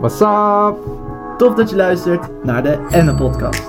[0.00, 0.76] What's up?
[1.38, 3.68] Tof dat je luistert naar de Enne Podcast.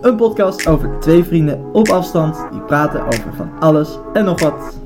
[0.00, 4.78] Een podcast over twee vrienden op afstand die praten over van alles en nog wat.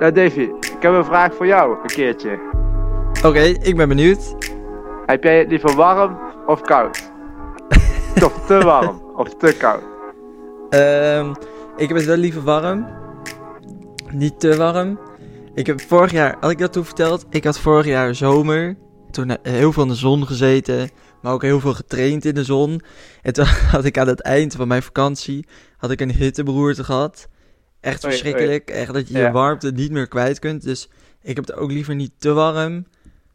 [0.00, 2.38] Ja, Davy, ik heb een vraag voor jou, een keertje.
[3.24, 4.34] Oké, ik ben benieuwd.
[5.06, 7.10] Heb jij het liever warm of koud?
[8.24, 9.82] of te warm of te koud?
[10.68, 11.30] Ehm,
[11.76, 12.86] ik heb het wel liever warm.
[14.10, 14.98] Niet te warm.
[15.54, 17.26] Ik heb vorig jaar, had ik dat toen verteld?
[17.30, 18.76] Ik had vorig jaar zomer.
[19.10, 20.90] Toen heel veel in de zon gezeten.
[21.22, 22.80] Maar ook heel veel getraind in de zon.
[23.22, 25.46] En toen had ik aan het eind van mijn vakantie.
[25.76, 27.28] Had ik een hitteberoerte gehad.
[27.80, 28.70] Echt Oei, verschrikkelijk.
[28.70, 30.62] Echt dat je je warmte niet meer kwijt kunt.
[30.62, 30.88] Dus
[31.22, 32.86] ik heb het ook liever niet te warm.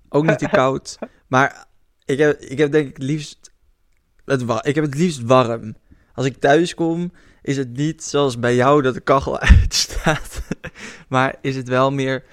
[0.09, 0.97] Ook niet te koud.
[1.27, 1.65] Maar
[2.05, 3.51] ik heb, ik heb denk ik het liefst.
[4.25, 5.75] Het ik heb het liefst warm.
[6.13, 10.41] Als ik thuis kom, is het niet zoals bij jou dat de kachel uitstaat.
[11.07, 12.23] maar is het wel meer.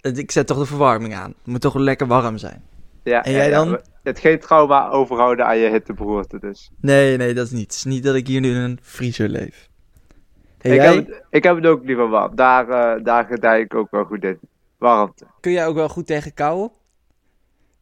[0.00, 1.28] Ik zet toch de verwarming aan.
[1.28, 2.62] Het moet toch lekker warm zijn.
[3.04, 3.80] Ja, En jij ja, dan?
[4.02, 6.70] hebt geen trauma overhouden aan je hitteberoerte dus.
[6.80, 7.62] Nee, nee, dat is niet.
[7.62, 9.68] Het is niet dat ik hier nu in een vriezer leef.
[10.58, 12.36] Hey, ik, jij, heb het, ik heb het ook liever warm.
[12.36, 14.38] Daar, eh daar gedij ik ook wel goed in.
[14.78, 15.26] Warmte.
[15.40, 16.68] kun jij ook wel goed tegen kou?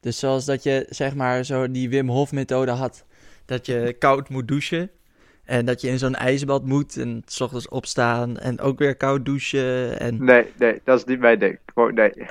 [0.00, 3.04] Dus zoals dat je, zeg maar, zo die Wim Hof methode had.
[3.44, 4.90] Dat je koud moet douchen.
[5.48, 9.24] En dat je in zo'n ijsbad moet en s ochtends opstaan en ook weer koud
[9.24, 10.00] douchen.
[10.00, 10.24] En...
[10.24, 11.58] Nee, nee, dat is niet mijn ding.
[11.74, 12.12] Gewoon nee.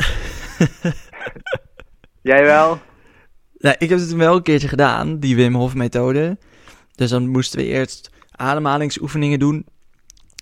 [2.31, 2.79] jij wel?
[3.57, 6.37] Nou, ik heb het wel een keertje gedaan, die Wim Hof methode.
[6.95, 9.65] Dus dan moesten we eerst ademhalingsoefeningen doen.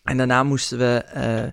[0.03, 1.43] En daarna moesten we eh,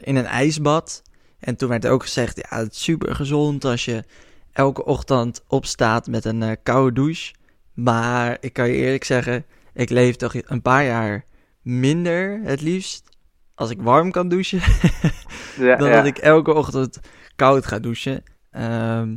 [0.00, 1.02] in een ijsbad.
[1.38, 4.04] En toen werd ook gezegd, ja, het is super gezond als je
[4.52, 7.34] elke ochtend opstaat met een eh, koude douche.
[7.74, 9.44] Maar ik kan je eerlijk zeggen,
[9.78, 11.24] ik leef toch een paar jaar
[11.62, 13.08] minder het liefst
[13.54, 14.60] als ik warm kan douchen.
[15.58, 15.96] Ja, dan ja.
[15.96, 17.00] dat ik elke ochtend
[17.36, 18.22] koud ga douchen.
[18.50, 19.16] Ehm,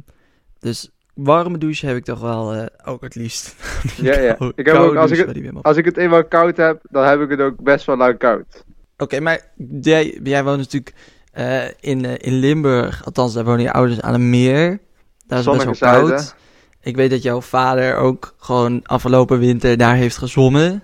[0.60, 3.56] dus warme douche heb ik toch wel eh, ook het liefst.
[4.02, 4.52] Ja, ja.
[4.56, 5.64] Ik heb ook, als ik het-.
[5.64, 8.66] Als ik het eenmaal koud heb, dan heb ik het ook best wel lang koud.
[8.98, 9.40] Oké, maar
[9.82, 10.94] jij, jij woont natuurlijk
[11.32, 13.06] eh, in, eh, in Limburg.
[13.06, 14.80] Althans, daar wonen je ouders aan een meer.
[15.28, 16.36] Daar is het best wel koud.
[16.82, 20.84] Ik weet dat jouw vader ook gewoon afgelopen winter daar heeft gezwommen.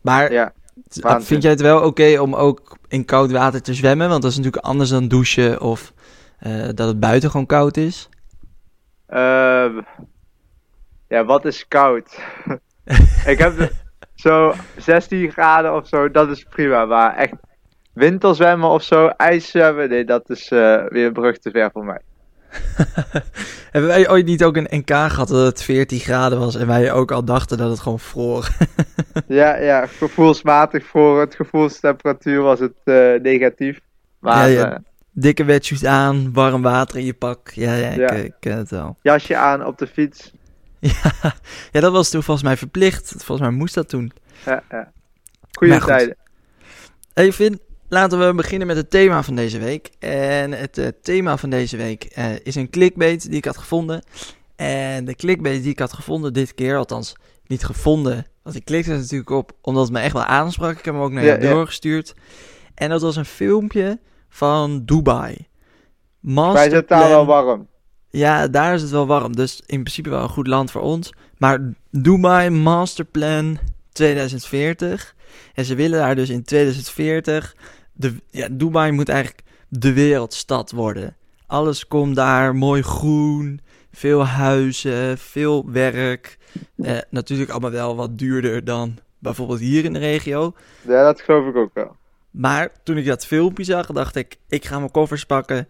[0.00, 0.52] Maar Ja,
[1.20, 4.08] vind jij het wel oké om ook in koud water te zwemmen?
[4.08, 5.92] Want dat is natuurlijk anders dan douchen of
[6.38, 8.08] eh, dat het buiten gewoon koud is.
[9.06, 9.80] Ehm,
[11.08, 12.18] ja, wat is koud?
[13.32, 13.72] ik heb
[14.14, 16.84] zo 16 graden of zo, dat is prima.
[16.84, 17.34] Maar echt
[17.92, 22.00] winterzwemmen of zo, ijszwemmen, nee, dat is eh, weer een brug te ver voor mij.
[23.72, 26.92] Hebben wij ooit niet ook een NK gehad dat het 14 graden was en wij
[26.92, 28.48] ook al dachten dat het gewoon vroor?
[29.26, 33.80] Ja, ja, gevoelsmatig voor het gevoelstemperatuur was het eh, negatief.
[34.18, 34.72] Maar Ja, ja.
[34.72, 34.78] eh,
[35.12, 37.50] Dikke wetsuit aan, warm water in je pak.
[37.50, 38.06] Ja, ja, ik, Ja.
[38.08, 38.96] eh, ik ken het wel.
[39.02, 40.32] jasje aan op de fiets.
[40.80, 41.12] Ja,
[41.72, 43.08] ja, dat was toen volgens mij verplicht.
[43.16, 44.12] Volgens mij moest dat toen.
[44.44, 44.92] Ja, ja.
[45.52, 46.16] Goeie tijden.
[47.14, 49.90] Hey Vin, laten we beginnen met het thema van deze week.
[49.98, 54.02] En het eh, thema van deze week eh, is een clickbait die ik had gevonden.
[54.56, 57.14] En de clickbait die ik had gevonden dit keer, althans
[57.46, 58.26] niet gevonden.
[58.42, 60.78] Want ik klikte er natuurlijk op omdat het me echt wel aansprak.
[60.78, 61.50] Ik heb hem ook naar Ja, ja.
[61.50, 62.14] doorgestuurd.
[62.74, 63.98] En dat was een filmpje
[64.28, 65.36] van Dubai.
[66.20, 67.66] Wij zitten daar Masterplan- wel warm.
[68.10, 69.36] Ja, daar is het wel warm.
[69.36, 71.12] Dus in principe wel een goed land voor ons.
[71.38, 73.58] Maar Dubai Masterplan
[73.92, 75.14] 2040.
[75.54, 77.56] En ze willen daar dus in 2040.
[77.96, 81.16] De, ja, Dubai moet eigenlijk de wereldstad worden.
[81.46, 83.60] Alles komt daar mooi groen.
[83.92, 86.38] Veel huizen, veel werk.
[86.76, 90.54] Eh, natuurlijk allemaal wel wat duurder dan bijvoorbeeld hier in de regio.
[90.82, 91.96] Ja, dat geloof ik ook wel.
[92.30, 95.68] Maar toen ik dat filmpje zag, dacht ik: ik ga mijn koffers pakken.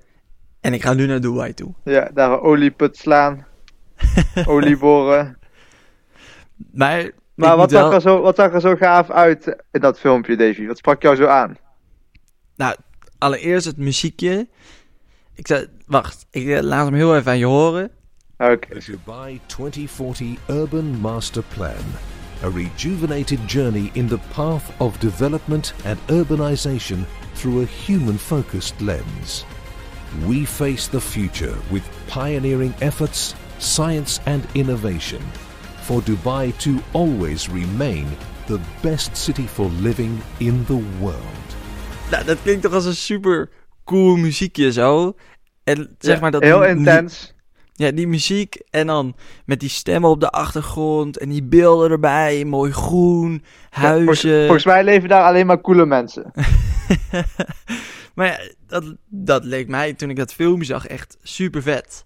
[0.60, 1.72] En ik ga nu naar Dubai toe.
[1.84, 3.46] Ja, daar een olieput slaan.
[4.46, 5.38] olie boren.
[6.72, 10.36] Maar, Maar wat zag, er zo, wat zag er zo gaaf uit in dat filmpje,
[10.36, 10.66] Davy?
[10.66, 11.56] Wat sprak jou zo aan?
[12.56, 12.76] Nou,
[13.18, 14.48] allereerst het muziekje.
[15.34, 17.90] Ik zei, wacht, ik eh, laat hem heel even aan je horen.
[18.38, 18.80] Oké.
[18.80, 21.84] The Dubai 2040 Urban Master Plan,
[22.42, 29.44] a rejuvenated journey in the path of development and urbanization through a human focused lens.
[30.26, 35.22] We face the future with pioneering efforts, science, and innovation
[35.86, 38.06] for Dubai to always remain
[38.46, 41.45] the best city for living in the world.
[42.10, 43.48] Nou, dat klinkt toch als een super
[43.84, 45.14] cool muziekje zo.
[45.64, 46.42] En zeg Ja, maar dat...
[46.42, 47.34] heel intens.
[47.72, 52.44] Ja, die muziek en dan met die stemmen op de achtergrond en die beelden erbij.
[52.44, 53.40] Mooi groen, Ja,
[53.96, 54.42] volgens, huizen.
[54.44, 56.32] volgens mij leven daar alleen maar coole mensen.
[58.14, 62.04] maar ja, dat, dat leek mij toen ik dat filmpje zag echt super vet.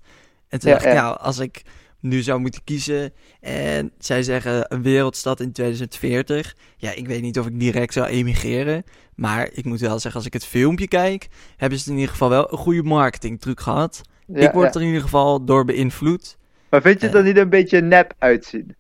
[0.49, 1.63] En toen Ja, dacht ik, nou, als ik
[2.01, 3.13] nu zou moeten kiezen.
[3.41, 6.57] En zij zeggen een wereldstad in 2040.
[6.77, 8.85] Ja, ik weet niet of ik direct zou emigreren.
[9.21, 12.29] Maar ik moet wel zeggen, als ik het filmpje kijk, hebben ze in ieder geval
[12.29, 14.01] wel een goede marketingtruc gehad.
[14.27, 14.75] Ja, ik word ja.
[14.75, 16.37] er in ieder geval door beïnvloed.
[16.71, 17.21] Maar vind je het Eh.
[17.21, 18.77] er niet een beetje nep uitzien?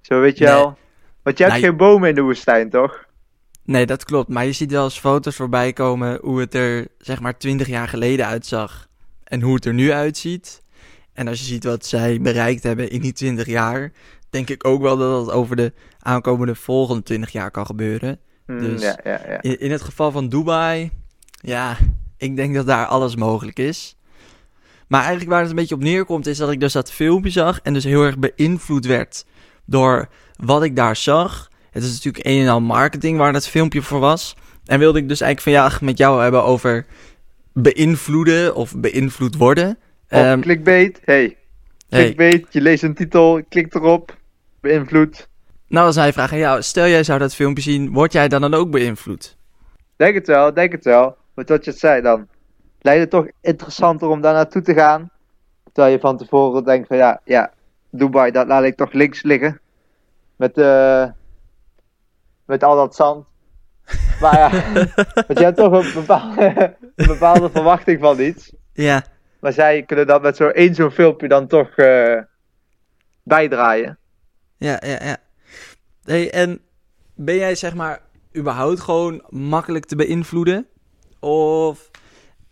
[0.00, 0.52] Zo weet je Nee.
[0.52, 0.78] wel.
[1.22, 3.04] Want je hebt Nou, geen bomen in de woestijn, toch?
[3.64, 4.28] Nee, dat klopt.
[4.28, 7.88] Maar je ziet wel eens foto's voorbij komen hoe het er, zeg maar, 20 jaar
[7.88, 8.88] geleden uitzag.
[9.24, 10.62] En hoe het er nu uitziet.
[11.12, 13.92] En als je ziet wat zij bereikt hebben in die 20 jaar,
[14.30, 18.18] denk ik ook wel dat dat over de aankomende volgende 20 jaar kan gebeuren.
[18.58, 19.42] Hmm, Dus- ja, ja, ja.
[19.42, 20.90] In, in het geval van Dubai,
[21.40, 21.76] ja,
[22.16, 23.96] ik denk dat daar alles mogelijk is.
[24.88, 27.60] Maar eigenlijk waar het een beetje op neerkomt, is dat ik dus dat filmpje zag
[27.62, 29.24] en dus heel erg beïnvloed werd
[29.64, 31.48] door wat ik daar zag.
[31.70, 34.36] Het is natuurlijk een en al marketing waar dat filmpje voor was.
[34.64, 36.86] En wilde ik dus eigenlijk vandaag met jou hebben over
[37.52, 39.68] beïnvloeden of beïnvloed worden.
[40.08, 41.00] Of Ehm, clickbait.
[41.04, 41.36] Hey,
[41.88, 42.46] hey, clickbait.
[42.50, 44.16] Je leest een titel, klikt erop.
[44.60, 45.28] Beïnvloed.
[45.70, 48.40] Nou als hij vraagt aan jou, stel jij zou dat filmpje zien, word jij dan
[48.40, 49.36] dan ook beïnvloed?
[49.96, 51.16] Denk het wel, denk het wel.
[51.34, 52.28] Maar wat je het zei dan.
[52.80, 55.10] Lijkt het toch interessanter om daar naartoe te gaan.
[55.72, 57.52] Terwijl je van tevoren denkt van ja, ja,
[57.90, 59.60] Dubai, dat laat ik toch links liggen.
[60.36, 61.06] Met, eh
[62.50, 63.26] met al dat zand.
[64.20, 64.50] Maar ja,
[65.26, 68.52] want je hebt toch een bepaalde, een bepaalde verwachting van iets.
[68.72, 69.04] Ja,
[69.40, 72.18] Maar zij kunnen dat met zo één zo'n filmpje dan toch eh,
[73.22, 73.98] bijdraaien.
[74.56, 75.16] Ja, ja, ja.
[76.04, 76.60] Hey, en
[77.14, 78.00] ben jij zeg maar
[78.36, 80.66] überhaupt gewoon makkelijk te beïnvloeden?
[81.20, 81.90] Of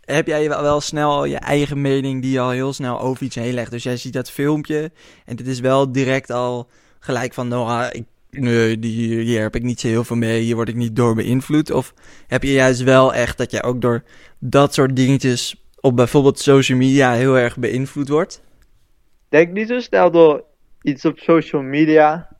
[0.01, 3.53] heb jij wel, snel je eigen mening die je al heel snel over iets heen
[3.53, 3.71] legt?
[3.71, 4.91] Dus jij ziet dat filmpje
[5.25, 6.69] en dit is wel direct al
[6.99, 10.41] gelijk van, nou, ah, ik, nee, die, hier heb ik niet zo heel veel mee,
[10.41, 11.71] hier word ik niet door beïnvloed.
[11.71, 11.93] Of
[12.27, 14.03] heb je juist wel echt dat je ook door
[14.39, 18.41] dat soort dingetjes op bijvoorbeeld social media heel erg beïnvloed wordt?
[19.29, 20.43] Denk niet zo snel door
[20.81, 22.38] iets op social media.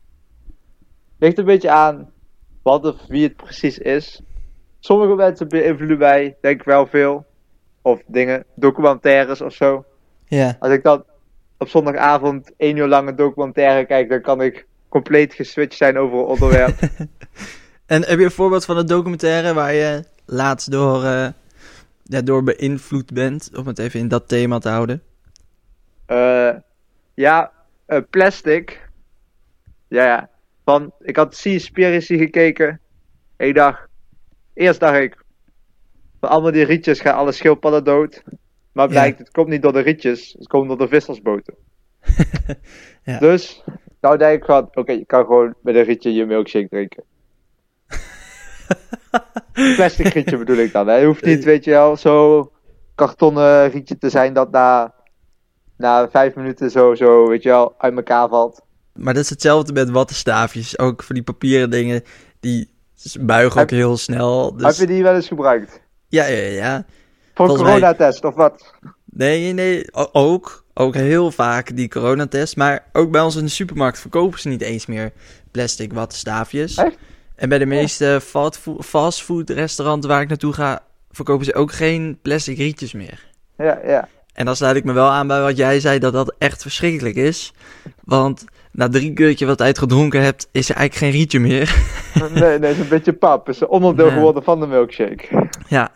[1.20, 2.12] Ligt een beetje aan
[2.64, 4.22] wat of wie het precies is.
[4.80, 7.26] Sommige mensen beïnvloeden mij, denk ik wel veel.
[7.82, 9.86] Of dingen, documentaires of zo.
[10.28, 10.56] Ja.
[10.60, 11.04] Als ik dan
[11.58, 16.18] op zondagavond één uur lang een documentaire kijk, dan kan ik compleet geswitcht zijn over
[16.18, 16.78] een onderwerp.
[17.90, 21.28] En heb je een voorbeeld van een documentaire waar je laatst door, eh,
[22.04, 23.50] ja, door beïnvloed bent?
[23.58, 25.04] Om het even in dat thema te houden.
[26.06, 26.56] Eh,
[27.14, 27.52] ja,
[27.86, 28.90] eh, plastic.
[29.88, 30.30] Ja, ja.
[30.70, 32.80] Van, ik had Seaspiracy gekeken.
[33.38, 33.88] Ik dacht,
[34.54, 35.24] eerst dacht ik,
[36.20, 38.24] van allemaal die rietjes gaan alle schildpadden dood.
[38.72, 38.92] Maar Ja.
[38.92, 41.56] blijkt, het komt niet door de rietjes, het komt door de vissersboten.
[43.04, 43.20] Ja.
[43.20, 43.64] Dus,
[44.02, 47.04] nou denk ik van, oké, je kan gewoon met een rietje je milkshake drinken.
[49.76, 50.96] Plastic rietje bedoel ik dan, hè.
[50.96, 52.52] Je hoeft niet, weet je wel, zo
[52.96, 54.94] kartonnen rietje te zijn dat na,
[55.78, 58.68] na vijf minuten zo, zo, weet je wel, uit elkaar valt.
[58.94, 60.80] Maar dat is hetzelfde met wattenstaafjes.
[60.80, 62.04] Ook voor die papieren dingen,
[62.40, 62.70] die
[63.20, 64.56] buigen ook Heb- heel snel.
[64.56, 64.78] Dus...
[64.78, 65.82] Heb je die wel eens gebruikt?
[66.08, 66.86] Ja, ja, ja.
[67.34, 68.74] Voor een mij- coronatest of wat?
[69.06, 70.66] Nee, nee, ook.
[70.74, 72.56] Ook heel vaak die coronatest.
[72.56, 75.12] Maar ook bij ons in de supermarkt verkopen ze niet eens meer
[75.52, 76.76] plastic wattenstaafjes.
[76.76, 76.98] Echt?
[77.36, 82.20] En bij de meeste fastfood, fastfood restauranten waar ik naartoe ga, verkopen ze ook geen
[82.22, 83.28] plastic rietjes meer.
[83.58, 84.08] Ja, ja.
[84.34, 87.16] En dan sluit ik me wel aan bij wat jij zei, dat dat echt verschrikkelijk
[87.16, 87.54] is.
[88.04, 91.76] Want na drie keertje wat uit gedronken hebt, is er eigenlijk geen rietje meer.
[92.34, 93.46] Nee, nee, het is een beetje pap.
[93.46, 94.14] Het is een onderdeel Ja.
[94.14, 95.50] geworden van de milkshake.
[95.68, 95.92] ja.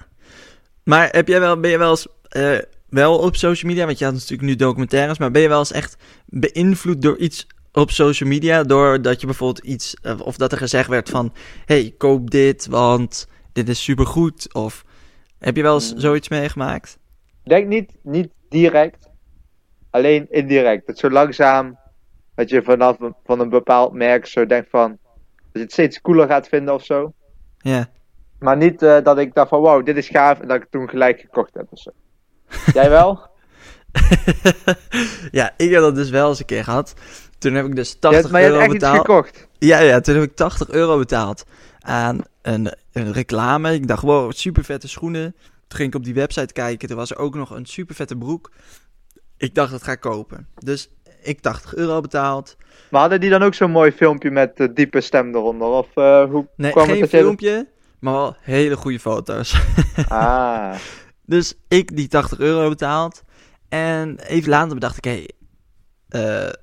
[0.84, 2.58] Maar heb jij wel, ben je wel eens eh,
[2.90, 5.72] wel op social media, want je had natuurlijk nu documentaires, maar ben je wel eens
[5.72, 10.58] echt beïnvloed door iets op social media, doordat je bijvoorbeeld iets, eh, of dat er
[10.58, 11.34] gezegd werd van,
[11.66, 14.84] hey, koop dit, want dit is supergoed, of
[15.40, 16.00] heb je wel eens Hmm.
[16.00, 16.98] zoiets meegemaakt?
[17.44, 19.10] Denk niet, niet direct,
[19.90, 20.88] alleen indirect.
[20.88, 21.78] Dat zo langzaam,
[22.36, 26.02] dat je vanaf een, van een bepaald merk zo denkt van, dat je het steeds
[26.02, 27.14] cooler gaat vinden of zo.
[27.58, 27.90] Ja.
[28.40, 30.72] Maar niet eh, dat ik dacht van, wow, dit is gaaf, en dat ik het
[30.72, 31.92] toen gelijk gekocht heb of zo.
[32.80, 33.32] Jij wel?
[35.32, 36.94] ja, ik heb dat dus wel eens een keer gehad.
[37.38, 38.98] Toen heb ik dus Je 80 hebt, maar je hebt euro betaald.
[38.98, 39.48] gekocht.
[39.58, 41.46] Ja, ja, toen heb ik 80 euro betaald
[41.80, 43.74] aan een, een reclame.
[43.74, 45.36] Ik dacht, wow, super vette schoenen.
[45.68, 46.88] Toen ging ik op die website kijken.
[46.88, 48.52] Toen was er ook nog een super vette broek.
[49.38, 50.48] Ik dacht, dat ga ik kopen.
[50.56, 50.90] Dus
[51.24, 52.56] ik 80 euro betaald.
[52.90, 55.68] Maar hadden die dan ook zo'n mooi filmpje met de diepe stem eronder?
[55.68, 57.68] Of eh, hoe Nee, kwam geen het dat filmpje,
[58.00, 59.56] maar wel hele goede foto's.
[60.08, 60.74] Ah,
[61.26, 63.24] Dus ik die 80 euro betaald.
[63.70, 65.24] En even later bedacht ik, hé,
[66.20, 66.54] eh,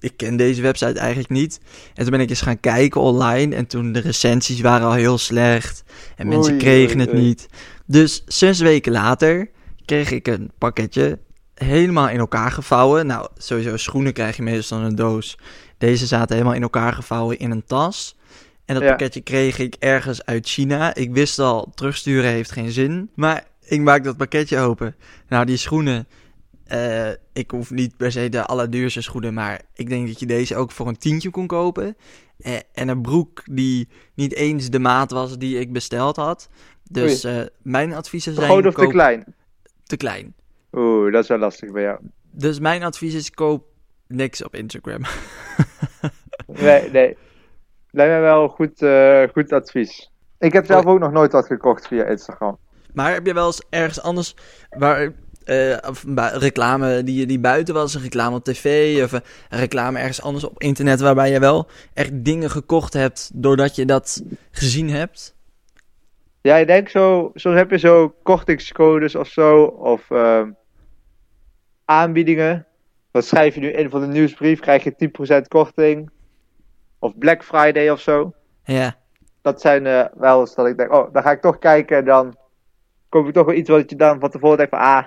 [0.00, 1.60] ik ken deze website eigenlijk niet.
[1.94, 3.54] En toen ben ik eens gaan kijken online.
[3.54, 5.82] En toen de recensies waren al heel slecht.
[6.16, 7.22] En mensen Oei, kregen oei, het oei.
[7.24, 7.46] niet.
[7.86, 9.50] Dus zes weken later
[9.84, 11.18] kreeg ik een pakketje
[11.54, 13.06] helemaal in elkaar gevouwen.
[13.06, 15.38] Nou, sowieso schoenen krijg je meestal in een doos.
[15.78, 18.16] Deze zaten helemaal in elkaar gevouwen in een tas.
[18.64, 18.88] En dat Ja.
[18.88, 20.94] pakketje kreeg ik ergens uit China.
[20.94, 23.10] Ik wist al, terugsturen heeft geen zin.
[23.14, 24.96] Maar ik maak dat pakketje open.
[25.28, 26.06] Nou, die schoenen.
[26.64, 29.34] eh, ik hoef niet per se de allerduurste schoenen.
[29.34, 31.96] Maar ik denk dat je deze ook voor een tientje kon kopen.
[32.38, 36.48] Eh, en een broek die niet eens de maat was die ik besteld had.
[36.90, 38.50] Dus eh, mijn adviezen Te zijn...
[38.52, 39.34] groot of te klein?
[39.86, 40.34] Te klein.
[40.74, 41.98] Oeh, dat is wel lastig bij jou.
[42.30, 43.64] Dus mijn advies is koop
[44.06, 45.02] niks op Instagram.
[46.46, 47.16] Nee, nee.
[47.90, 50.10] Lijkt mij wel goed, eh, goed advies.
[50.38, 52.58] Ik heb zelf ook nog nooit wat gekocht via Instagram.
[52.92, 54.36] Maar heb je wel eens ergens anders
[54.70, 55.12] waar
[55.44, 60.22] eh, of reclame die, die buiten was, een reclame op tv of een reclame ergens
[60.22, 65.34] anders op internet waarbij je wel echt dingen gekocht hebt doordat je dat gezien hebt?
[66.40, 70.50] Ja, ik denk zo, soms heb je zo kortingscodes of zo, of ehm,
[71.84, 72.66] aanbiedingen.
[73.10, 76.10] Dan schrijf je nu in voor de nieuwsbrief, krijg je 10% korting.
[76.98, 78.34] Of Black Friday of zo.
[78.64, 78.96] Ja,
[79.42, 82.04] Dat zijn eh, wel eens dat ik denk, oh, dan ga ik toch kijken en
[82.04, 82.36] dan
[83.08, 85.04] koop ik toch wel iets wat je dan van tevoren denkt van, ah,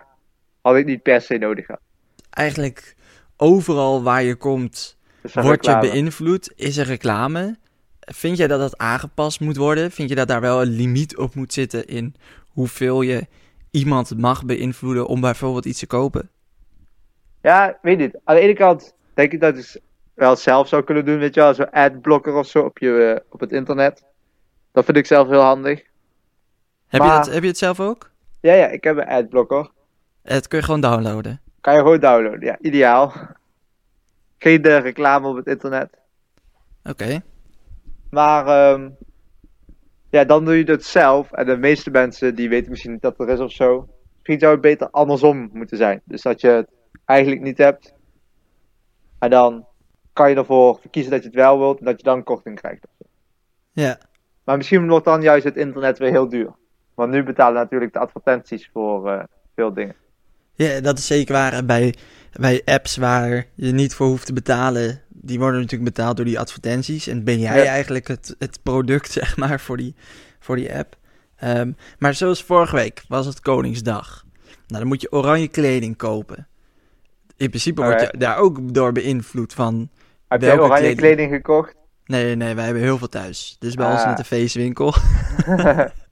[0.61, 1.81] had ik niet per se nodig gehad.
[2.29, 2.95] eigenlijk
[3.37, 4.97] overal waar je komt
[5.33, 7.57] word je beïnvloed, is er reclame.
[7.99, 9.91] Vind jij dat dat aangepast moet worden?
[9.91, 12.15] Vind je dat daar wel een limiet op moet zitten in
[12.47, 13.27] hoeveel je
[13.71, 16.29] iemand mag beïnvloeden om bijvoorbeeld iets te kopen?
[17.47, 18.19] Ja, weet niet.
[18.23, 19.81] Aan de ene kant denk ik dat je het
[20.13, 23.25] wel zelf zou kunnen doen, weet je wel, zo'n adblocker of zo op, je, eh,
[23.29, 24.03] op het internet.
[24.71, 25.83] Dat vind ik zelf heel handig.
[26.87, 28.11] Heb, je dat, heb je het zelf ook?
[28.41, 29.71] Ja, ja, ik heb een adblocker.
[30.23, 31.41] Het kun je gewoon downloaden.
[31.61, 33.13] Kan je gewoon downloaden, ja, ideaal.
[34.37, 35.89] Geen eh, reclame op het internet.
[36.83, 37.21] Oké.
[38.09, 38.89] Maar ehm,
[40.09, 41.31] ja, dan doe je het zelf.
[41.31, 43.87] En de meeste mensen die weten misschien niet dat er is of zo.
[44.13, 46.01] Misschien zou het beter andersom moeten zijn.
[46.05, 46.75] Dus dat je het
[47.07, 47.93] eigenlijk niet hebt.
[49.19, 49.65] En dan
[50.13, 52.87] kan je ervoor kiezen dat je het wel wilt en dat je dan korting krijgt.
[53.71, 53.97] Ja.
[54.43, 56.51] Maar misschien wordt dan juist het internet weer heel duur.
[56.93, 59.23] Want nu betalen natuurlijk de advertenties voor eh,
[59.55, 59.95] veel dingen.
[60.53, 61.53] ja, dat is zeker waar.
[61.53, 61.95] En Bij,
[62.39, 66.39] bij apps waar je niet voor hoeft te betalen, die worden natuurlijk betaald door die
[66.39, 67.07] advertenties.
[67.07, 67.65] En ben jij Ja.
[67.71, 69.95] eigenlijk het, het product, zeg maar, voor die,
[70.39, 70.95] voor die app.
[71.35, 74.25] Ehm, maar zoals vorige week was het Koningsdag.
[74.67, 76.47] Nou, dan moet je oranje kleding kopen.
[77.37, 79.89] In principe word je daar ook door beïnvloed van...
[80.27, 80.97] Heb jij oranje kleding?
[80.97, 81.75] kleding gekocht?
[82.05, 83.55] Nee, nee, wij hebben heel veel thuis.
[83.59, 84.07] Dus bij ons Ah.
[84.07, 84.93] net een feestwinkel.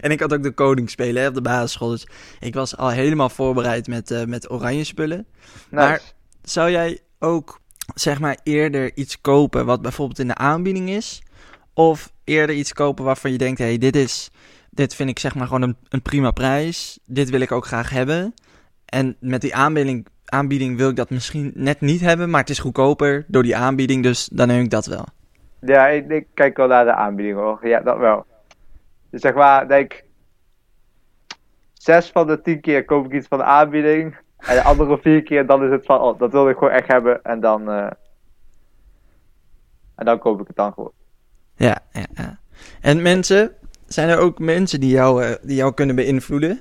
[0.00, 1.88] En ik had ook de koning spelen hè, op de basisschool.
[1.88, 2.06] Dus
[2.40, 5.26] ik was al helemaal voorbereid met, eh, met oranje spullen.
[5.70, 6.00] Maar-.
[6.42, 7.60] Zou jij ook,
[7.94, 11.22] zeg maar, eerder iets kopen wat bijvoorbeeld in de aanbieding is?
[11.74, 14.30] Of eerder iets kopen waarvan je denkt, hé, hey, dit is...
[14.70, 16.98] Dit vind ik zeg maar gewoon een, een prima prijs.
[17.04, 18.34] Dit wil ik ook graag hebben.
[18.84, 22.58] En met die aanbieding, aanbieding wil ik dat misschien net niet hebben, maar het is
[22.58, 25.04] goedkoper door die aanbieding, dus dan neem ik dat wel.
[25.60, 27.68] Ja, ik, ik kijk wel naar de aanbieding hoor.
[27.68, 28.24] Ja, dat wel.
[29.10, 30.02] Dus zeg maar, denk.
[31.72, 34.16] Zes van de tien keer koop ik iets van de aanbieding.
[34.36, 36.88] En de andere vier keer dan is het van, oh, dat wil ik gewoon echt
[36.88, 37.22] hebben.
[37.22, 37.70] En dan.
[37.70, 37.90] eh,
[39.96, 40.92] en dan koop ik het dan gewoon.
[41.54, 42.38] Ja, ja, ja.
[42.80, 43.54] En mensen,
[43.86, 46.60] zijn er ook mensen die jou, eh, die jou kunnen beïnvloeden?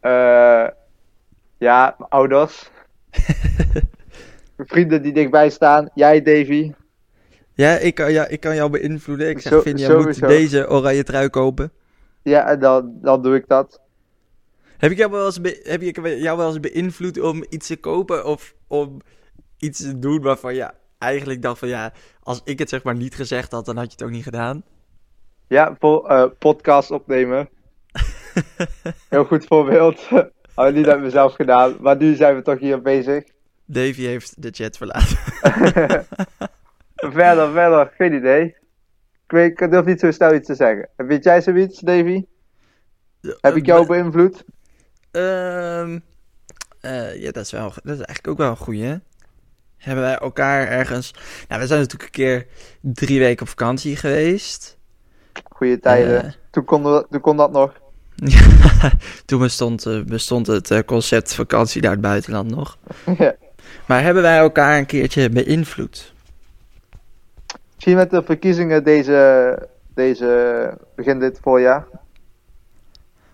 [0.00, 0.66] Eh,
[1.60, 2.70] ja, mijn ouders.
[4.56, 5.90] Vrienden die dichtbij staan.
[5.94, 6.72] Jij, Davy.
[7.54, 9.28] Ja, ik kan, ja, ik kan jou beïnvloeden.
[9.28, 11.72] Ik zeg, Zo- Vin, jij moet deze oranje trui kopen.
[12.22, 13.80] Ja, en dan, dan doe ik dat.
[14.76, 17.76] Heb ik jou wel eens, be- heb ik jou wel eens beïnvloed om iets te
[17.76, 19.00] kopen of om
[19.58, 23.14] iets te doen waarvan je eigenlijk dacht van ja, als ik het zeg maar niet
[23.14, 24.62] gezegd had, dan had je het ook niet gedaan?
[25.46, 27.48] Ja, voor eh, podcast opnemen.
[29.08, 30.08] Heel goed voorbeeld.
[30.64, 31.76] Had niet uit mezelf gedaan.
[31.80, 33.24] Maar nu zijn we toch hier bezig.
[33.64, 35.16] Davy heeft de chat verlaten.
[36.94, 38.44] verder, verder, geen idee.
[39.24, 40.88] Ik, weet, ik durf niet zo snel iets te zeggen.
[40.96, 42.24] Weet jij zoiets, Davy?
[43.40, 44.44] Heb ik jou beïnvloed?
[45.10, 45.98] Ehm,
[46.80, 48.84] eh, ja, dat is, wel, dat is eigenlijk ook wel een goeie.
[48.84, 48.96] hè?
[49.76, 51.14] Hebben wij elkaar ergens...
[51.48, 52.46] Nou, we zijn natuurlijk een keer
[52.80, 54.78] drie weken op vakantie geweest.
[55.52, 56.24] Goeie tijden.
[56.24, 57.79] Eh, Toen, kon, we- toen kon dat nog.
[58.24, 58.40] Ja,
[59.26, 62.78] toen bestond, eh, bestond het eh, concept vakantie naar het buitenland nog.
[63.18, 63.34] Ja.
[63.86, 66.12] Maar hebben wij elkaar een keertje beïnvloed?
[67.74, 71.84] Misschien met de verkiezingen deze, deze begin dit voorjaar.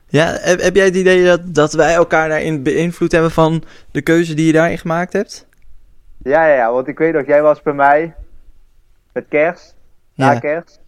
[0.09, 4.01] Ja, heb, heb jij het idee dat, dat wij elkaar daarin beïnvloed hebben van de
[4.03, 5.47] keuze die je daarin gemaakt hebt?
[6.19, 8.15] Ja, ja, ja, want ik weet nog, jij was bij mij
[9.13, 9.75] met kerst,
[10.15, 10.39] na Ja.
[10.39, 10.81] kerst.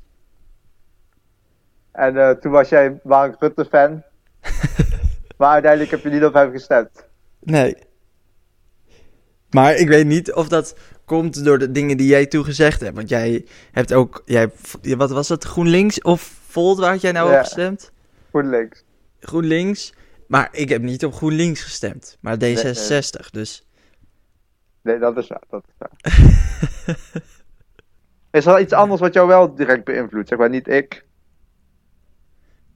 [1.99, 4.03] En eh, toen was jij Mark Rutte fan.
[5.39, 7.07] maar uiteindelijk heb je niet op hem gestemd.
[7.41, 7.77] Nee.
[9.51, 12.97] Maar ik weet niet of dat komt door de dingen die jij toegezegd hebt.
[12.97, 14.51] Want jij hebt ook, jij,
[14.97, 17.39] wat was dat, GroenLinks of Volt, waar had jij nou Ja.
[17.39, 17.93] op gestemd?
[18.29, 18.85] GroenLinks.
[19.21, 19.95] GroenLinks.
[20.27, 23.31] Maar ik heb niet op GroenLinks gestemd, maar D66.
[23.31, 23.67] Dus
[24.83, 25.43] Nee, dat is waar.
[25.51, 26.17] Dat is, waar.
[28.41, 30.29] is er iets anders wat jou wel direct beïnvloedt?
[30.29, 31.07] Zeg maar niet ik.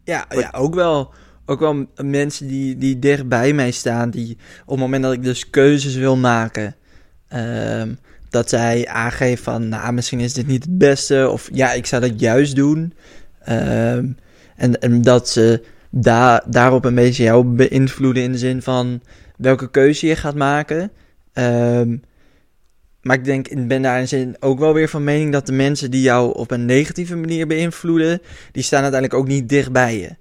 [0.04, 1.12] Ja, ja ook wel.
[1.46, 5.22] Ook wel mensen die, die dicht bij mij staan, die op het moment dat ik
[5.22, 6.76] dus keuzes wil maken,
[7.28, 7.94] ehm,
[8.30, 12.02] dat zij aangeven van, nou, misschien is dit niet het beste, of ja, ik zou
[12.02, 12.94] dat juist doen.
[13.44, 14.06] Ehm,
[14.56, 19.00] en, en dat ze da daarop een beetje jou beïnvloeden in de zin van
[19.36, 20.90] welke keuze je gaat maken.
[21.32, 21.96] Ehm,
[23.02, 25.52] maar ik denk, ik ben daar in zin ook wel weer van mening dat de
[25.52, 29.98] mensen die jou op een negatieve manier beïnvloeden, die staan uiteindelijk ook niet dicht bij
[29.98, 30.16] je.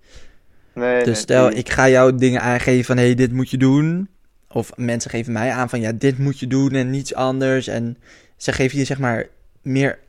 [0.74, 4.10] Nee, Dus stel, ik ga jou dingen aangeven van, hé, hey, dit moet je doen.
[4.48, 7.68] Of mensen geven mij aan van, ja, dit moet je doen en niets anders.
[7.68, 7.98] En
[8.38, 9.28] ze geven je, zeg maar,
[9.62, 10.00] meer...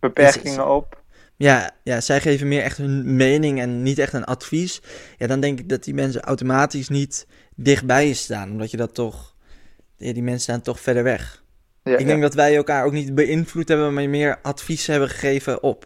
[0.00, 1.02] beperkingen op.
[1.36, 4.82] Ja, ja, zij geven meer echt hun mening en niet echt een advies.
[5.18, 8.50] Ja, dan denk ik dat die mensen automatisch niet dicht bij je staan.
[8.50, 9.34] Omdat je dat toch...
[9.96, 11.43] Ja, die mensen staan toch verder weg.
[11.84, 15.62] Ja, ik denk dat wij elkaar ook niet beïnvloed hebben, maar meer advies hebben gegeven
[15.62, 15.84] op.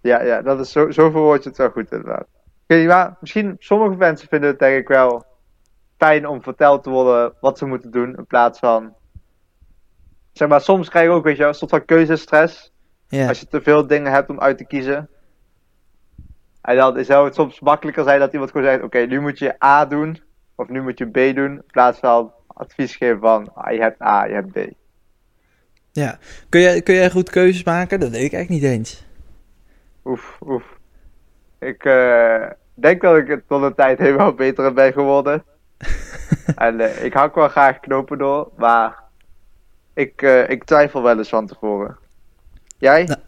[0.00, 2.26] ja, ja, dat is zo, zo verwoord je het wel goed inderdaad.
[2.66, 5.24] Maar misschien sommige mensen vinden het denk ik wel
[5.96, 8.94] fijn om verteld te worden wat ze moeten doen in plaats van.
[10.32, 12.72] Zeg maar, soms krijg je ook, weet je, wel, een soort van keuzestress.
[13.08, 15.08] Ja, Als je te veel dingen hebt om uit te kiezen.
[16.62, 19.64] En dan zou het soms makkelijker zijn dat iemand gewoon zegt: Oké, nu moet je
[19.64, 20.22] A doen.
[20.54, 21.52] Of nu moet je B doen.
[21.52, 24.58] In plaats van advies geven van: ah, Je hebt A, je hebt B.
[25.96, 26.18] ja.
[26.48, 28.00] Kun, jij, kun jij goed keuzes maken?
[28.00, 29.04] Dat weet ik eigenlijk niet eens.
[30.04, 30.64] Oef, oef.
[31.58, 35.44] Ik eh, denk dat ik het tot de tijd helemaal beter ben geworden.
[36.56, 38.48] en eh, ik hak wel graag knopen door.
[38.56, 38.96] Maar
[39.94, 41.96] ik, eh, ik twijfel wel eens van tevoren.
[42.78, 43.04] Jij?
[43.04, 43.20] Nou.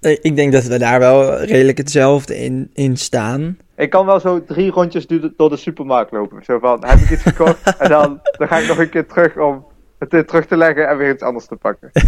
[0.00, 3.58] Ik denk dat we daar wel redelijk hetzelfde in, in staan.
[3.76, 6.44] Ik kan wel zo drie rondjes door de supermarkt lopen.
[6.44, 7.76] Zo van, heb ik iets gekocht?
[7.78, 9.64] en dan, dan ga ik nog een keer terug om
[10.00, 11.90] het weer terug te leggen en weer iets anders te pakken.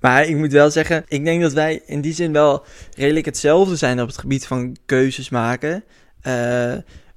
[0.00, 2.64] Maar ik moet wel zeggen, ik denk dat wij in die zin wel
[2.96, 5.84] redelijk hetzelfde zijn op het gebied van keuzes maken.
[6.20, 6.74] Eh,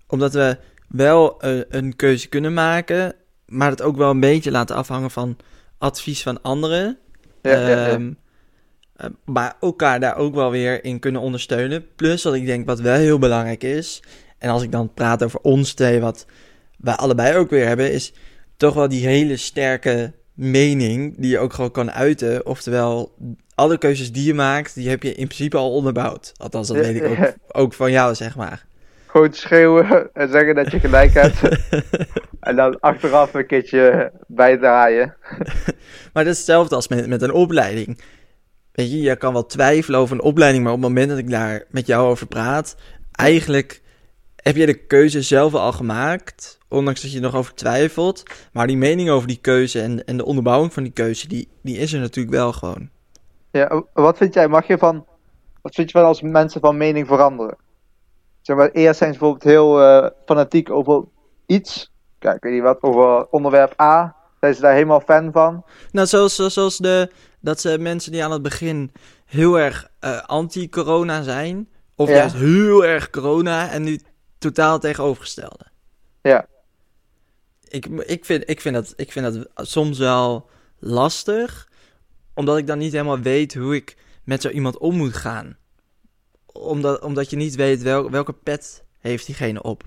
[0.08, 3.14] omdat we wel eh, een keuze kunnen maken,
[3.46, 5.38] maar het ook wel een beetje laten afhangen van
[5.78, 6.98] advies van anderen.
[7.42, 7.88] Ja, ja, ja.
[7.88, 8.14] Ehm,
[8.96, 11.86] eh, maar elkaar daar ook wel weer in kunnen ondersteunen.
[11.96, 14.04] Plus wat ik denk wat wel heel belangrijk is.
[14.38, 16.26] En als ik dan praat over ons twee, wat
[16.78, 18.14] wij allebei ook weer hebben, is
[18.60, 22.46] toch wel die hele sterke mening die je ook gewoon kan uiten.
[22.46, 23.16] Oftewel,
[23.56, 26.32] alle keuzes die je maakt, die heb je in principe al onderbouwd.
[26.38, 28.66] Althans, dat weet ik ook, ook van jou, zeg maar.
[29.06, 31.42] Gewoon schreeuwen en zeggen dat je gelijk hebt.
[32.40, 35.16] en dan achteraf een keertje bijdraaien.
[36.14, 38.02] Maar dat is hetzelfde als met, met een opleiding.
[38.72, 41.30] Weet je, je kan wel twijfelen over een opleiding, maar op het moment dat ik
[41.30, 42.76] daar met jou over praat,
[43.12, 43.82] eigenlijk
[44.42, 48.24] heb je de keuze zelf al gemaakt, ondanks dat je er nog over twijfelt.
[48.54, 51.78] Maar die mening over die keuze en, en de onderbouwing van die keuze, die, die
[51.78, 52.90] is er natuurlijk wel gewoon.
[53.52, 54.48] Ja, wat vind jij?
[54.48, 55.06] Mag je van.
[55.62, 57.58] Wat vind je van als mensen van mening veranderen?
[58.42, 61.04] Zeg maar, eerst zijn ze bijvoorbeeld heel eh, fanatiek over
[61.46, 61.92] iets.
[62.20, 64.16] Kijk, ik weet niet wat, over onderwerp A.
[64.40, 65.64] Zijn ze daar helemaal fan van?
[65.92, 68.92] Nou, zoals, zoals de, dat ze mensen die aan het begin
[69.26, 72.16] heel erg eh, anti-corona zijn, of Ja.
[72.16, 74.00] juist heel erg corona en nu
[74.40, 75.66] totaal tegenovergestelde.
[76.22, 76.46] Ja.
[77.68, 80.50] Ik, ik, vind, ik, vind dat, ik vind dat soms wel
[80.80, 81.70] lastig,
[82.34, 85.58] omdat ik dan niet helemaal weet hoe ik met zo iemand om moet gaan.
[86.46, 89.84] Omdat, omdat je niet weet wel, welke pet heeft diegene op.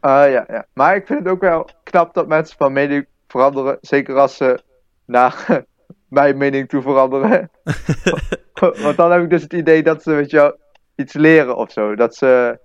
[0.00, 0.66] Ah ja, ja.
[0.72, 3.78] Maar ik vind het ook wel knap dat mensen van mening veranderen.
[3.80, 4.62] Zeker als ze
[5.04, 5.64] naar
[6.08, 7.50] mijn mening toe veranderen.
[8.82, 10.56] Want dan heb ik dus het idee dat ze weet je, wel,
[10.96, 11.94] iets leren of zo.
[11.94, 12.58] Dat ze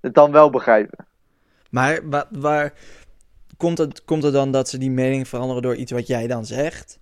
[0.00, 1.06] het dan wel begrijpen.
[1.70, 2.72] Maar waar, waar
[3.56, 6.44] komt, het, komt het dan dat ze die mening veranderen door iets wat jij dan
[6.44, 6.98] zegt?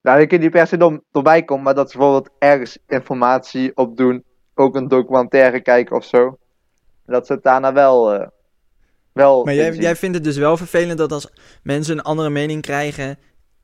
[0.00, 3.76] Nou, ik kan niet per se door, doorbij komen, maar dat ze bijvoorbeeld ergens informatie
[3.76, 4.24] opdoen.
[4.54, 6.38] Ook een documentaire kijken of zo.
[7.06, 8.14] Dat ze het daarna wel.
[8.14, 8.26] eh
[9.12, 12.62] wel Maar jij, jij vindt het dus wel vervelend dat als mensen een andere mening
[12.62, 13.18] krijgen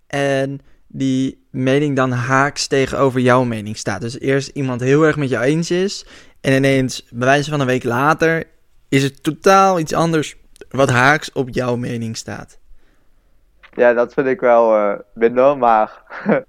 [0.06, 4.00] en die mening dan haaks tegenover jouw mening staat.
[4.00, 6.06] Dus eerst iemand heel erg met jou eens is
[6.40, 8.44] en ineens, bij wijze van een week later,
[8.88, 10.36] is het totaal iets anders
[10.70, 12.58] wat haaks op jouw mening staat.
[13.74, 16.02] Ja, dat vind ik wel eh, minder, maar.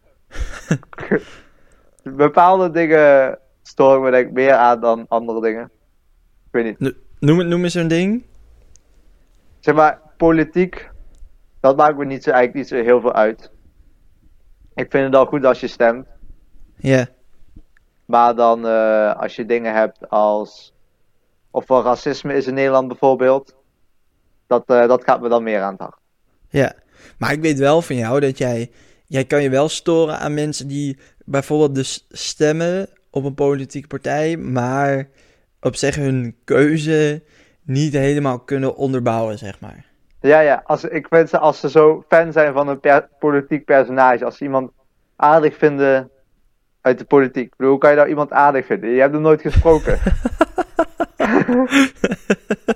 [2.04, 5.64] Bepaalde dingen storen me denk ik meer aan dan andere dingen.
[6.46, 6.94] Ik weet niet.
[7.20, 8.24] Noem, het- noem eens een ding.
[9.60, 10.90] Zeg maar, politiek.
[11.60, 13.52] dat maakt me niet zo, eigenlijk niet zo heel veel uit.
[14.76, 16.08] Ik vind het al goed als je stemt.
[16.78, 17.08] Ja.
[18.10, 20.74] Maar dan eh, als je dingen hebt als.
[21.52, 23.56] Of er racisme is in Nederland bijvoorbeeld.
[24.48, 25.98] Dat, eh, dat gaat me dan meer aan het hart.
[26.50, 26.74] Ja,
[27.18, 28.72] maar ik weet wel van jou dat jij...
[29.06, 34.38] Jij kan je wel storen aan mensen die bijvoorbeeld dus stemmen op een politieke partij,
[34.38, 35.08] maar
[35.62, 37.24] op zich hun keuze
[37.62, 39.86] niet helemaal kunnen onderbouwen, zeg maar.
[40.22, 40.62] Ja, ja.
[40.66, 44.26] Als, ik vind ze, als ze zo fan zijn van een per- politiek personage.
[44.26, 44.72] Als ze iemand
[45.16, 46.10] aardig vinden
[46.90, 47.46] uit de politiek.
[47.46, 48.90] Ik bedoel, hoe kan je nou iemand aardig vinden?
[48.90, 50.00] Je hebt hem nooit gesproken.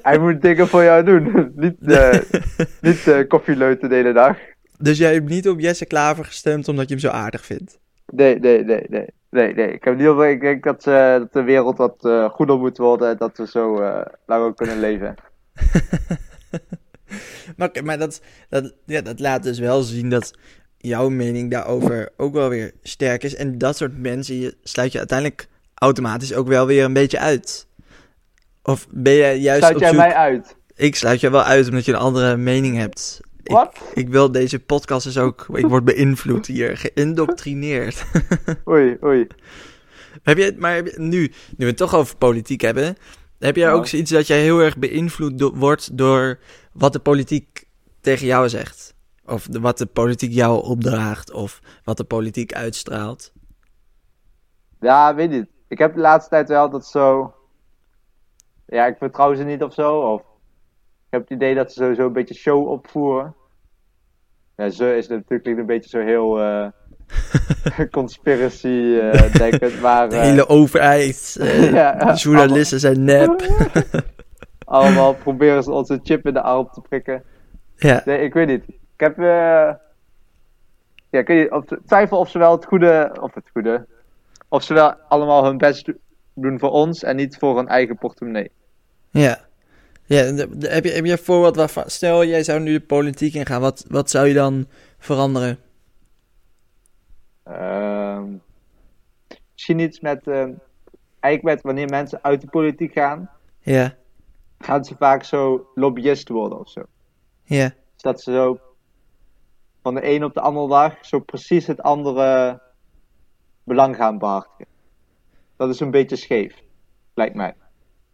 [0.01, 1.51] Hij moet dingen voor jou doen.
[1.55, 2.19] niet eh
[2.87, 4.37] niet koffieleuten de hele dag.
[4.77, 7.79] Dus jij hebt niet op Jesse Klaver gestemd omdat je hem zo aardig vindt?
[8.05, 9.07] Nee, nee, nee, nee.
[9.29, 9.73] Nee, nee.
[9.73, 13.09] Ik, heb niet op, ik denk dat, eh, dat de wereld wat goeder moet worden.
[13.09, 13.73] En dat we zo
[14.25, 15.15] langer kunnen leven.
[17.57, 20.33] Maar, oké, maar dat, dat, ja, dat laat dus wel zien dat
[20.83, 23.35] jouw mening daarover ook wel weer sterk is.
[23.35, 27.67] En dat soort mensen je, sluit je uiteindelijk automatisch ook wel weer een beetje uit.
[28.63, 29.97] Of ben jij juist Sluit jij zoek...
[29.97, 30.55] mij uit?
[30.75, 33.19] Ik sluit je wel uit omdat je een andere mening hebt.
[33.43, 33.77] Wat?
[33.93, 35.47] ik wil deze podcast is ook...
[35.53, 38.03] Ik word beïnvloed hier, geïndoctrineerd.
[38.69, 39.27] Oei, oei.
[40.23, 42.95] heb je, maar nu, nu we het toch over politiek hebben...
[43.39, 43.73] Heb jij Ja.
[43.73, 46.39] ook zoiets dat jij heel erg beïnvloed do- wordt door
[46.73, 47.63] wat de politiek
[48.01, 48.92] tegen jou zegt?
[49.25, 51.31] Of de, wat de politiek jou opdraagt?
[51.31, 53.33] Of wat de politiek uitstraalt?
[54.79, 55.47] Ja, weet niet.
[55.67, 57.33] Ik heb de laatste tijd wel dat zo.
[58.65, 59.99] Ja, ik vertrouw ze niet of zo.
[59.99, 60.21] Of
[61.05, 63.35] ik heb het idee dat ze sowieso een beetje show opvoeren.
[64.55, 66.67] Ja, ze is natuurlijk een beetje zo heel eh
[67.91, 73.41] conspiracy eh, denkend, maar De eh, hele overheid, ja, ja, journalisten zijn nep.
[74.65, 77.23] allemaal proberen ze onze chip in de arm te prikken.
[77.75, 78.63] ja, Nee, ik weet niet.
[78.93, 79.17] Ik heb.
[79.17, 79.73] eh
[81.09, 83.15] ja, weet niet, of, twijfel of ze wel het goede.
[83.21, 83.85] Of het goede.
[84.47, 85.93] Of ze wel allemaal hun best do-
[86.33, 88.51] doen voor ons en niet voor hun eigen portemonnee.
[89.09, 89.45] ja.
[90.05, 91.83] ja heb, je, heb je een voorbeeld waarvan...
[91.89, 93.61] Stel, jij zou nu de politiek ingaan.
[93.61, 95.59] Wat, wat zou je dan veranderen?
[97.43, 98.25] Ehm,
[99.53, 100.27] misschien iets met.
[100.27, 100.51] ehm,
[101.19, 103.29] eigenlijk met wanneer mensen uit de politiek gaan,
[103.59, 103.95] Ja,
[104.59, 106.81] gaan ze vaak zo lobbyist worden of zo.
[107.43, 107.67] ja.
[107.67, 108.59] Dus dat ze zo
[109.83, 112.61] van de een op de andere dag zo precies het andere
[113.63, 114.65] belang gaan behartigen.
[115.57, 116.53] Dat is een beetje scheef,
[117.13, 117.53] lijkt mij.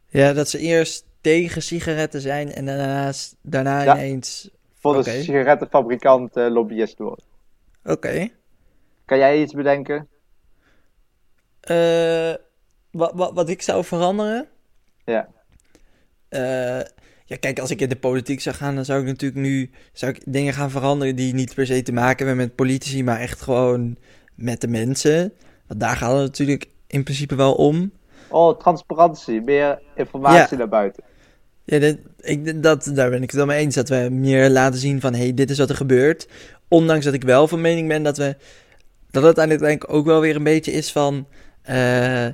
[0.08, 3.96] Ja, dat ze eerst tegen sigaretten zijn en daarnaast, daarna Ja.
[3.96, 4.50] ineens...
[4.74, 5.22] Voor de Oké.
[5.22, 7.26] sigarettenfabrikant eh, lobbyist worden.
[7.86, 8.30] Oké.
[9.06, 10.08] Kan jij iets bedenken?
[11.60, 12.34] Eh,
[12.92, 14.48] wat, wat, wat ik zou veranderen?
[15.06, 15.28] Ja.
[16.30, 16.80] Eh,
[17.30, 20.12] ja, kijk, als ik in de politiek zou gaan, dan zou ik natuurlijk nu zou
[20.12, 23.42] ik dingen gaan veranderen die niet per se te maken hebben met politici, maar echt
[23.42, 23.98] gewoon
[24.36, 25.34] met de mensen.
[25.68, 27.92] Want daar gaat het natuurlijk in principe wel om.
[28.28, 31.04] Oh, transparantie, meer informatie naar buiten.
[31.63, 33.76] Ja, dat, ik, dat, daar ben ik het wel mee eens.
[33.76, 36.28] Dat we meer laten zien van, hey, dit is wat er gebeurt.
[36.68, 38.36] Ondanks dat ik wel van mening ben dat we...
[39.12, 41.28] Dat het uiteindelijk ook wel weer een beetje is van...
[41.62, 42.26] eh,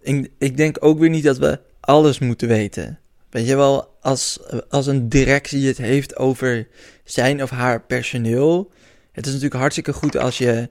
[0.00, 2.98] ik, ik denk ook weer niet dat we alles moeten weten.
[3.30, 6.68] Weet je wel, als, als een directie het heeft over
[7.04, 8.70] zijn of haar personeel...
[9.12, 10.68] Het is natuurlijk hartstikke goed als je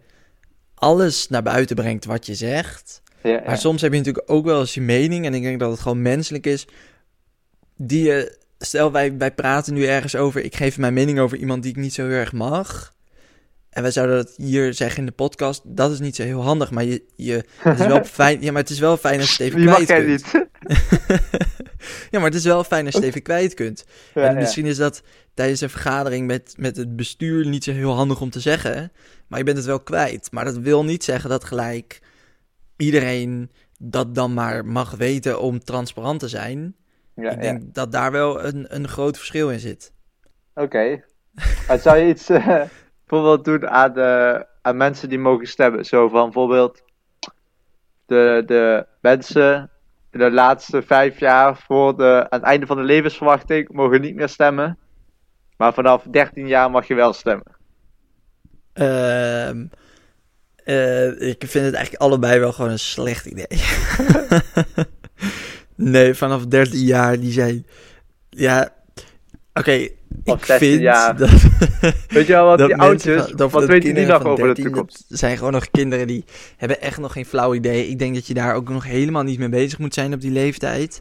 [0.73, 3.01] alles naar buiten brengt wat je zegt...
[3.23, 3.41] Ja, ja.
[3.45, 5.25] Maar soms heb je natuurlijk ook wel eens je mening.
[5.25, 6.67] En ik denk dat het gewoon menselijk is.
[7.77, 8.37] Die je.
[8.59, 10.43] Stel, wij, wij praten nu ergens over.
[10.43, 12.95] Ik geef mijn mening over iemand die ik niet zo heel erg mag.
[13.77, 15.61] En wij zouden dat hier zeggen in de podcast.
[15.65, 16.71] Dat is niet zo heel handig.
[16.71, 18.41] Maar je, je, het is wel fijn.
[18.41, 20.33] Ja, maar het is wel fijn als je het even mag kwijt jij kunt.
[20.33, 20.45] niet.
[22.11, 23.85] Ja, maar het is wel fijn als je het even kwijt kunt.
[24.13, 24.39] Ja, en ja.
[24.39, 25.01] misschien is dat
[25.33, 28.91] tijdens een vergadering met, met het bestuur niet zo heel handig om te zeggen.
[29.27, 30.31] Maar je bent het wel kwijt.
[30.31, 31.99] Maar dat wil niet zeggen dat gelijk
[32.77, 36.75] iedereen dat dan maar mag weten om transparant te zijn.
[37.15, 39.91] Ja, ik denk dat daar wel een, een groot verschil in zit.
[40.53, 41.03] Oké.
[41.67, 42.61] Maar zou je iets eh,
[43.07, 45.85] bijvoorbeeld doen aan, de, aan mensen die mogen stemmen?
[45.85, 46.83] Zo van bijvoorbeeld
[48.05, 49.69] de, de mensen
[50.11, 54.15] in de laatste vijf jaar voor de, aan het einde van de levensverwachting mogen niet
[54.15, 54.77] meer stemmen.
[55.57, 57.55] Maar vanaf 13 jaar mag je wel stemmen.
[58.73, 59.65] Ehm,
[60.63, 63.61] eh, ik vind het eigenlijk allebei wel gewoon een slecht idee.
[65.75, 67.65] nee, vanaf 13 jaar die zijn.
[68.29, 68.69] Ja,
[69.57, 69.71] oké.
[69.71, 70.81] Ik 16 vind
[71.17, 71.29] dat.
[72.07, 75.05] Weet je wel wat die oudjes, van- wat weten die nog over de 13, toekomst?
[75.07, 76.23] Het zijn gewoon nog kinderen die
[76.57, 77.87] hebben echt nog geen flauw idee.
[77.87, 80.31] Ik denk dat je daar ook nog helemaal niet mee bezig moet zijn op die
[80.31, 80.99] leeftijd.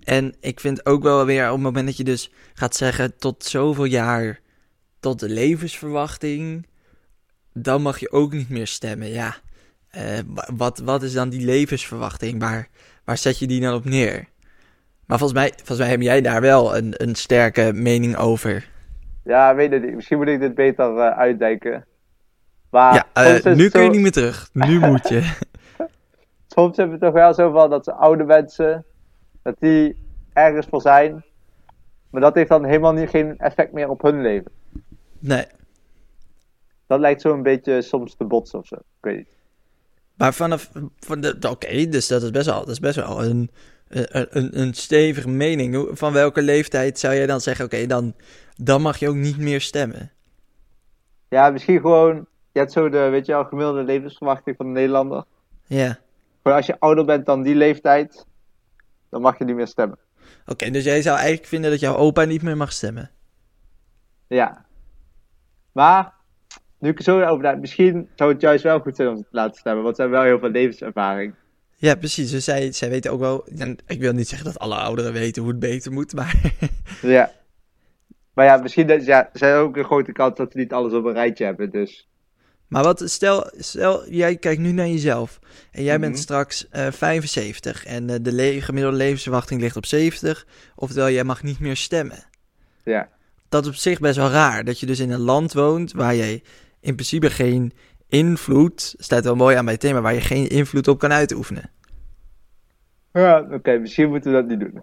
[0.00, 3.44] En ik vind ook wel weer op het moment dat je dus gaat zeggen tot
[3.44, 4.40] zoveel jaar
[5.00, 6.66] tot de levensverwachting,
[7.54, 9.08] dan mag je ook niet meer stemmen.
[9.08, 9.36] Ja,
[9.90, 12.40] eh, wa- wat, wat is dan die levensverwachting?
[12.40, 12.68] Waar,
[13.04, 14.28] waar zet je die dan op neer?
[15.10, 18.68] Maar volgens mij, volgens mij heb jij daar wel een, een sterke mening over.
[19.24, 19.94] Ja, weet het niet.
[19.94, 21.86] Misschien moet ik dit beter eh, uitdenken.
[22.70, 24.50] Maar ja, eh, nu kun je niet meer terug.
[24.52, 25.32] Nu moet je.
[26.54, 28.84] soms hebben we toch wel zo van dat ze oude mensen,
[29.42, 29.96] dat die
[30.32, 31.24] ergens voor zijn.
[32.10, 34.52] Maar dat heeft dan helemaal niet, geen effect meer op hun leven.
[35.18, 35.46] Nee.
[36.86, 38.74] Dat lijkt zo een beetje soms te botsen of zo.
[38.74, 39.36] Ik weet niet.
[40.14, 40.70] Maar vanaf.
[40.98, 43.50] Van de, Oké, dus dat is best wel, dat is best wel een,
[43.90, 45.88] een, een, een stevige mening.
[45.92, 48.14] Van welke leeftijd zou jij dan zeggen: oké, dan,
[48.56, 50.10] dan mag je ook niet meer stemmen?
[51.28, 55.24] Ja, misschien gewoon, je hebt zo de, weet je wel, gemiddelde levensverwachting van de Nederlander.
[55.66, 55.98] Ja.
[56.42, 58.26] Gewoon als je ouder bent dan die leeftijd,
[59.08, 59.98] dan mag je niet meer stemmen.
[60.46, 63.10] Oké, dus jij zou eigenlijk vinden dat jouw opa niet meer mag stemmen?
[64.26, 64.64] Ja.
[65.72, 66.12] Maar,
[66.78, 69.26] nu ik er zo over nadenk, misschien zou het juist wel goed zijn om te
[69.30, 71.34] laten stemmen, want ze hebben wel heel veel levenservaring.
[71.80, 72.30] Ja, precies.
[72.30, 73.48] Dus zij, zij weten ook wel.
[73.86, 76.40] Ik wil niet zeggen dat alle ouderen weten hoe het beter moet, maar.
[77.02, 77.32] Ja.
[78.34, 81.04] Maar ja, misschien dat, ja, zijn ook een grote kans dat ze niet alles op
[81.04, 82.08] een rijtje hebben, dus.
[82.68, 85.38] Maar wat, stel, stel, jij kijkt nu naar jezelf.
[85.70, 86.22] En jij bent Mhm.
[86.22, 87.84] straks eh 75.
[87.84, 90.46] En eh, de le- gemiddelde levensverwachting ligt op 70.
[90.74, 92.24] Oftewel, jij mag niet meer stemmen.
[92.84, 93.08] Ja.
[93.48, 94.64] Dat is op zich best wel raar.
[94.64, 96.42] Dat je dus in een land woont waar jij
[96.80, 97.72] in principe geen
[98.10, 98.94] invloed.
[98.98, 100.00] Staat wel mooi aan bij het thema.
[100.00, 101.70] Waar je geen invloed op kan uitoefenen.
[103.12, 104.82] Ja, oké, misschien moeten we dat niet doen.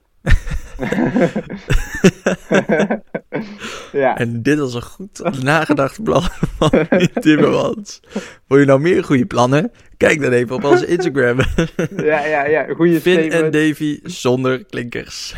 [4.02, 4.18] ja.
[4.18, 6.24] En dit was een goed nagedacht plan
[6.58, 8.00] van Timmermans.
[8.48, 9.72] Wil je nou meer goede plannen?
[9.98, 11.40] Kijk dan even op onze Instagram.
[11.96, 13.52] ja, ja, ja, goede Finn en.
[13.52, 15.36] Davy zonder klinkers.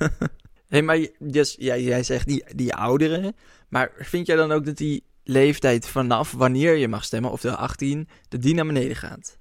[0.68, 3.36] hey, maar dus, ja, jij zegt die, die ouderen.
[3.68, 8.08] Maar vind jij dan ook dat die leeftijd vanaf wanneer je mag stemmen, oftewel 18,
[8.28, 9.38] dat die naar beneden gaat?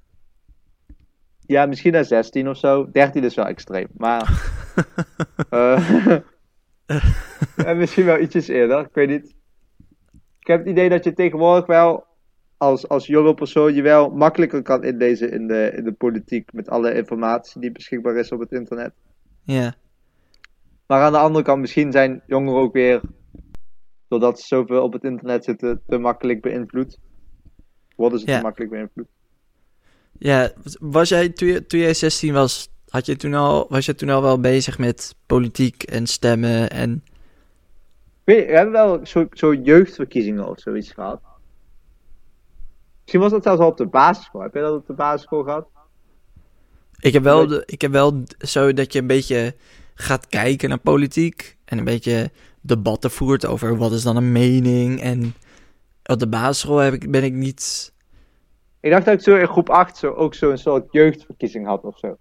[1.39, 2.91] Ja, misschien naar 16 of zo.
[2.91, 4.51] 13 is wel extreem, maar...
[7.55, 9.35] en misschien wel ietsjes eerder, ik weet niet.
[10.39, 12.05] Ik heb het idee dat je tegenwoordig wel,
[12.57, 16.53] als, als jonge persoon, je wel makkelijker kan inlezen in de, in de politiek.
[16.53, 18.93] Met alle informatie die beschikbaar is op het internet.
[19.43, 19.75] Ja,
[20.87, 23.01] Maar aan de andere kant, misschien zijn jongeren ook weer,
[24.07, 26.97] doordat ze zoveel op het internet zitten, te makkelijk beïnvloed.
[27.95, 28.37] Worden ze Ja.
[28.37, 29.07] te makkelijk beïnvloed?
[30.17, 33.95] ja was jij, toen, je, toen jij 16 was, had je toen al, was je
[33.95, 37.03] toen al wel bezig met politiek en stemmen en...
[38.23, 41.21] Weet je, we hebben wel zo, zo jeugdverkiezingen of zoiets gehad.
[43.01, 44.41] Misschien was dat zelfs al op de basisschool.
[44.41, 45.67] Heb jij dat op de basisschool gehad?
[46.99, 49.55] Ik heb wel, de, ik heb wel zo dat je een beetje
[49.95, 51.57] gaat kijken naar politiek.
[51.65, 52.31] En een beetje
[52.65, 55.01] debatten voert over wat is dan een mening.
[55.01, 55.33] En
[56.05, 57.93] op de basisschool heb ik, ben ik niet...
[58.79, 61.97] Ik dacht dat ik zo in groep 8 zo, ook zo'n soort jeugdverkiezing had of
[61.99, 62.17] zo.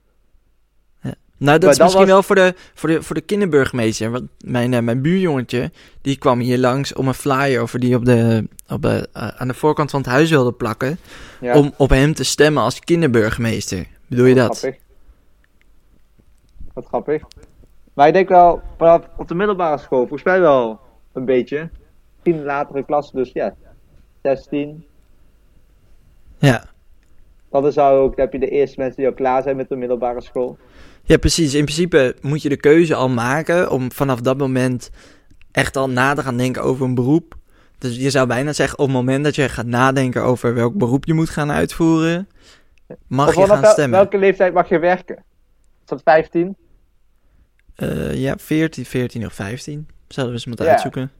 [1.36, 4.10] Nou, dat Maar is dat misschien was- wel voor de, voor, de, voor de kinderburgemeester.
[4.10, 8.04] Want mijn, eh, mijn buurjongetje, die kwam hier langs om een flyer over die op
[8.04, 10.98] de, op de, eh, aan de voorkant van het huis wilde plakken.
[11.40, 13.86] Ja, Om op hem te stemmen als kinderburgemeester.
[14.06, 14.58] Bedoel je dat?
[14.58, 14.80] Grappig.
[16.72, 17.22] Wat grappig.
[17.94, 20.80] Maar ik denk wel, vanaf op de middelbare school, volgens mij wel
[21.12, 21.70] een beetje.
[22.22, 23.54] Misschien latere klas, dus ja,
[24.22, 24.84] 16.
[26.38, 26.64] Ja.
[27.50, 29.76] Dan zou ook, dan heb je de eerste mensen die al klaar zijn met de
[29.76, 30.56] middelbare school.
[31.02, 31.54] Ja, precies.
[31.54, 34.90] In principe moet je de keuze al maken om vanaf dat moment
[35.52, 37.34] echt al na te gaan denken over een beroep.
[37.78, 41.04] Dus je zou bijna zeggen, op het moment dat je gaat nadenken over welk beroep
[41.04, 42.28] je moet gaan uitvoeren,
[43.06, 43.98] mag of je gaan wel- stemmen.
[43.98, 45.16] welke leeftijd mag je werken?
[45.16, 46.56] Is dat 15?
[47.76, 49.86] Eh, ja, 14, 14 of 15.
[50.08, 50.70] Zouden we eens moeten Ja.
[50.70, 51.10] uitzoeken.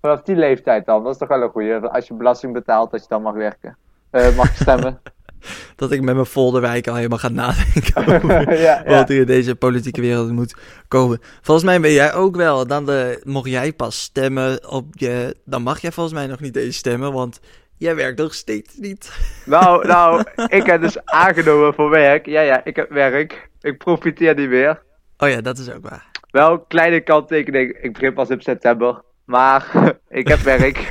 [0.00, 1.74] Vanaf die leeftijd dan, dat is toch wel een goeie.
[1.74, 3.76] Als je belasting betaalt, dat je dan mag werken.
[4.10, 5.00] Eh, mag stemmen.
[5.76, 8.98] Dat ik met mijn folderwijk al helemaal ga nadenken over ja, ja.
[8.98, 10.54] wat er in deze politieke wereld moet
[10.88, 11.20] komen.
[11.40, 15.62] Volgens mij ben jij ook wel, dan de, mocht jij pas stemmen op je, dan
[15.62, 17.40] mag jij volgens mij nog niet eens stemmen, want
[17.76, 19.18] jij werkt nog steeds niet.
[19.44, 22.26] Nou, nou, ik heb dus aangenomen voor werk.
[22.26, 23.48] Ja, ja, ik heb werk.
[23.60, 24.82] Ik profiteer niet meer.
[25.18, 26.10] Oh ja, dat is ook waar.
[26.30, 27.72] Wel een kleine kanttekening.
[27.72, 29.02] Ik begin pas in september.
[29.24, 29.70] Maar
[30.08, 30.88] ik heb werk.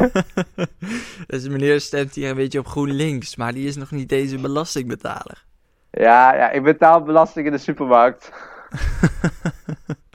[1.28, 5.44] dus meneer stemt hier een beetje op GroenLinks, maar die is nog niet deze belastingbetaler.
[5.92, 8.32] Ja, ja, ik betaal belasting in de supermarkt.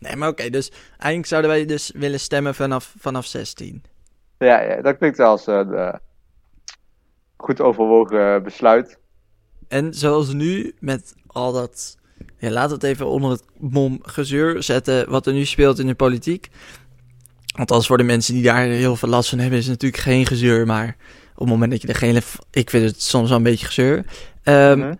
[0.00, 3.82] Nee, maar oké, dus eigenlijk zouden wij dus willen stemmen vanaf, vanaf 16.
[4.38, 5.94] Ja, ja dat klinkt als een eh,
[7.36, 8.98] goed overwogen besluit.
[9.68, 11.98] En zoals nu, met al dat...
[12.40, 15.94] Ja, we het even onder het mom gezeur zetten wat er nu speelt in de
[15.94, 16.48] politiek.
[17.54, 20.26] Althans, voor de mensen die daar heel veel last van hebben, is het natuurlijk geen
[20.26, 20.66] gezeur.
[20.66, 20.96] Maar
[21.32, 22.22] op het moment dat je geen...
[22.50, 24.04] Ik vind het soms wel een beetje gezeur.
[24.42, 24.94] Ehm, Mhm.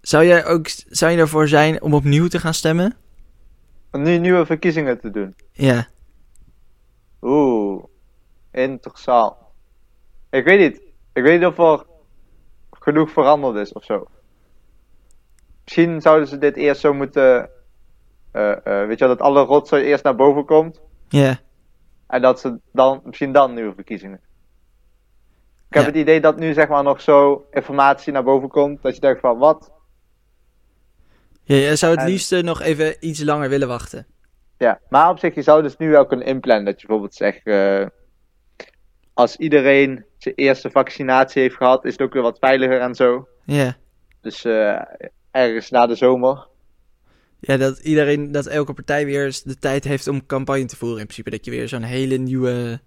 [0.00, 2.96] Zou jij ook zou je ervoor zijn om opnieuw te gaan stemmen?
[3.92, 5.34] Om nu nieuwe verkiezingen te doen.
[5.52, 5.88] Ja.
[7.22, 7.84] Oeh,
[8.52, 9.34] interessant.
[10.30, 10.80] Ik weet niet.
[11.12, 11.86] Ik weet niet of er
[12.70, 14.06] genoeg veranderd is of zo.
[15.68, 17.50] Misschien zouden ze dit eerst zo moeten.
[18.32, 20.80] eh, eh, weet je wel, dat alle rotzooi eerst naar boven komt.
[21.08, 21.38] Ja.
[22.06, 24.20] En dat ze dan, misschien dan nieuwe verkiezingen.
[25.68, 25.88] Ik heb Ja.
[25.88, 28.82] het idee dat nu zeg maar nog zo informatie naar boven komt.
[28.82, 29.72] Dat je denkt van wat?
[31.42, 34.06] ja jij zou het En- liefst eh, nog even iets langer willen wachten.
[34.58, 36.64] Ja, maar op zich, je zou dus nu wel kunnen inplannen.
[36.64, 37.42] Dat je bijvoorbeeld zegt,
[39.14, 43.28] als iedereen zijn eerste vaccinatie heeft gehad, is het ook weer wat veiliger en zo.
[43.44, 43.76] Ja.
[44.20, 44.42] Dus
[45.38, 46.46] ergens na de zomer.
[47.40, 50.98] Ja, dat iedereen, dat elke partij weer eens de tijd heeft om campagne te voeren.
[50.98, 52.80] In principe dat je weer zo'n hele nieuwe,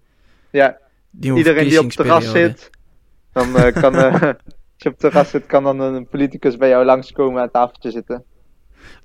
[0.50, 0.78] Ja,
[1.10, 2.70] nieuwe iedereen die op het terras zit,
[3.32, 4.36] dan eh, kan, eh, als
[4.76, 7.90] je op het terras zit, kan dan een politicus bij jou langskomen aan het tafeltje
[7.90, 8.24] zitten.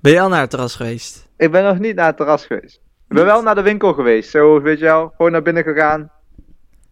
[0.00, 1.28] Ben je al naar het terras geweest?
[1.36, 2.80] Ik ben nog niet naar het terras geweest.
[3.08, 4.30] Ik ben wel naar de winkel geweest.
[4.30, 6.10] Zo, weet je wel, gewoon naar binnen gegaan.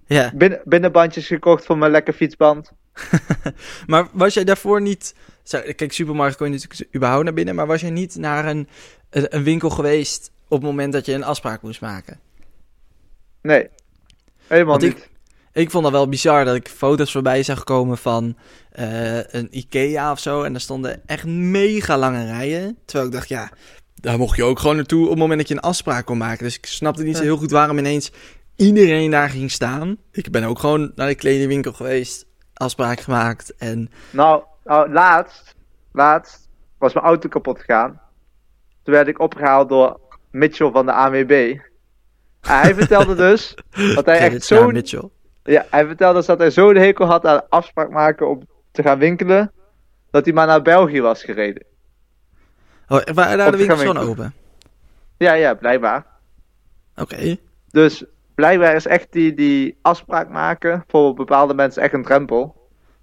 [0.07, 0.33] Ja.
[0.35, 2.73] Binnen, binnenbandjes gekocht voor mijn lekker fietsband.
[3.87, 5.15] Maar was jij daarvoor niet...
[5.49, 7.55] Zo, kijk, supermarkt kon je natuurlijk überhaupt naar binnen.
[7.55, 8.69] Maar was jij niet naar een,
[9.11, 12.21] een, winkel geweest op het moment dat je een afspraak moest maken?
[13.43, 13.69] Nee,
[14.47, 15.09] helemaal ik- niet.
[15.53, 18.37] Ik vond dat wel bizar dat ik foto's voorbij zag komen van
[18.73, 20.43] eh, een Ikea of zo.
[20.43, 22.79] En daar stonden echt mega lange rijen.
[22.85, 23.51] Terwijl ik dacht, ja,
[23.95, 26.45] daar mocht je ook gewoon naartoe op het moment dat je een afspraak kon maken.
[26.45, 28.13] Dus ik snapte niet zo heel goed waarom ineens
[28.57, 29.97] iedereen daar ging staan.
[30.13, 33.55] Ik ben ook gewoon naar de kledingwinkel geweest, afspraak gemaakt.
[33.57, 35.55] En Nou, nou, laatst,
[35.93, 36.49] laatst
[36.79, 38.01] was mijn auto kapot gegaan.
[38.83, 40.01] Toen werd ik opgehaald door
[40.31, 41.31] Mitchell van de ANWB.
[42.41, 43.55] En hij vertelde dus
[43.95, 44.73] dat hij echt zo'n...
[44.73, 45.09] Mitchell.
[45.43, 48.99] Ja, hij vertelde dus dat hij zo'n hekel had aan afspraak maken om te gaan
[48.99, 49.53] winkelen.
[50.11, 51.65] Dat hij maar naar België was gereden.
[52.89, 54.35] Oh, waren daar de winkels gewoon open?
[55.17, 56.07] Ja, ja, blijkbaar.
[56.97, 57.37] Oké.
[57.71, 62.56] Dus blijkbaar is echt die, die afspraak maken voor bepaalde mensen echt een drempel.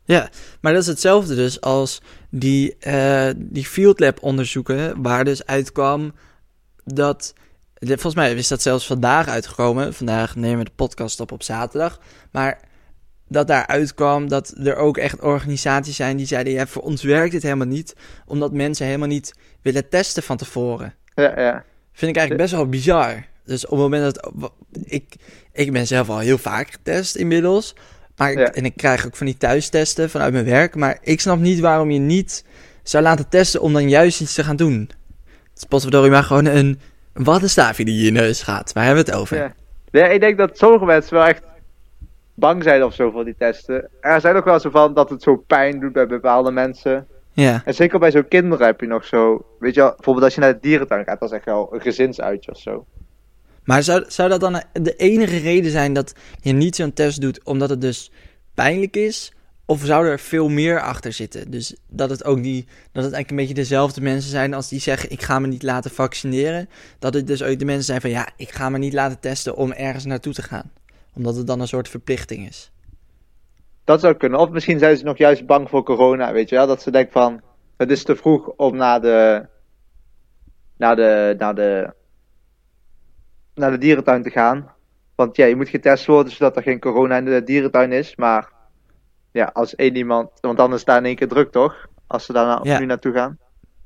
[0.05, 0.29] Ja,
[0.61, 6.13] maar dat is hetzelfde dus als die, eh, die field lab onderzoeken, waar dus uitkwam
[6.85, 7.33] dat,
[7.79, 11.99] volgens mij is dat zelfs vandaag uitgekomen, vandaag nemen we de podcast op op zaterdag,
[12.31, 12.59] maar
[13.27, 17.31] dat daar uitkwam dat er ook echt organisaties zijn die zeiden, ja, voor ons werkt
[17.31, 20.93] dit helemaal niet, omdat mensen helemaal niet willen testen van tevoren.
[21.15, 21.63] Ja, ja.
[21.93, 23.25] Vind ik eigenlijk best wel bizar.
[23.45, 24.51] Dus op het moment dat.
[24.83, 25.15] Ik,
[25.51, 27.75] ik ben zelf al heel vaak getest inmiddels.
[28.17, 28.51] Maar ik, Ja.
[28.51, 30.75] En ik krijg ook van die thuistesten vanuit mijn werk.
[30.75, 32.45] Maar ik snap niet waarom je niet
[32.83, 34.89] zou laten testen om dan juist iets te gaan doen.
[35.25, 36.79] Het is potverdorie maar gewoon een
[37.13, 38.73] wattenstaafje die in je neus gaat.
[38.73, 39.37] Waar hebben we het over?
[39.37, 39.53] Ja.
[39.91, 41.41] Ja, ik denk dat sommige mensen wel echt
[42.33, 43.89] bang zijn of zo voor die testen.
[44.01, 47.07] Er zijn ook wel zo van dat het zo pijn doet bij bepaalde mensen.
[47.31, 47.61] Ja.
[47.65, 49.45] En zeker bij zo'n kinderen heb je nog zo.
[49.59, 51.81] Weet je wel, bijvoorbeeld als je naar de dierentuin gaat, dat is echt wel een
[51.81, 52.85] gezinsuitje of zo.
[53.63, 57.43] Maar zou, zou dat dan de enige reden zijn dat je niet zo'n test doet
[57.43, 58.11] omdat het dus
[58.53, 59.33] pijnlijk is?
[59.65, 61.51] Of zou er veel meer achter zitten?
[61.51, 64.79] Dus dat het ook die, dat het eigenlijk een beetje dezelfde mensen zijn als die
[64.79, 66.69] zeggen: Ik ga me niet laten vaccineren.
[66.99, 69.55] Dat het dus ook de mensen zijn van: Ja, ik ga me niet laten testen
[69.55, 70.71] om ergens naartoe te gaan.
[71.13, 72.71] Omdat het dan een soort verplichting is.
[73.83, 74.39] Dat zou kunnen.
[74.39, 76.67] Of misschien zijn ze nog juist bang voor corona, weet je wel.
[76.67, 77.41] Dat ze denken van,
[77.77, 79.45] het is te vroeg om naar de,
[80.77, 81.93] naar de, naar de,
[83.55, 84.71] naar de dierentuin te gaan.
[85.15, 88.15] Want ja, je moet getest worden zodat er geen corona in de dierentuin is.
[88.15, 88.51] Maar
[89.31, 91.87] ja, als één iemand, want dan is daar in één keer druk toch?
[92.07, 92.79] Als ze daar nou, Ja.
[92.79, 93.37] nu naartoe gaan.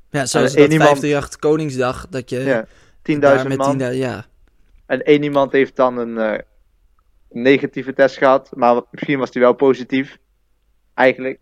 [0.10, 2.68] Ja, zoals dat iemand- 538 Koningsdag, dat je Ja, daar
[3.02, 3.72] 10.000 met man.
[3.78, 4.26] 10.000 ja.
[4.86, 6.40] En één iemand heeft dan een eh,
[7.30, 8.52] negatieve test gehad.
[8.56, 10.18] Maar misschien was die wel positief.
[10.94, 11.40] Eigenlijk.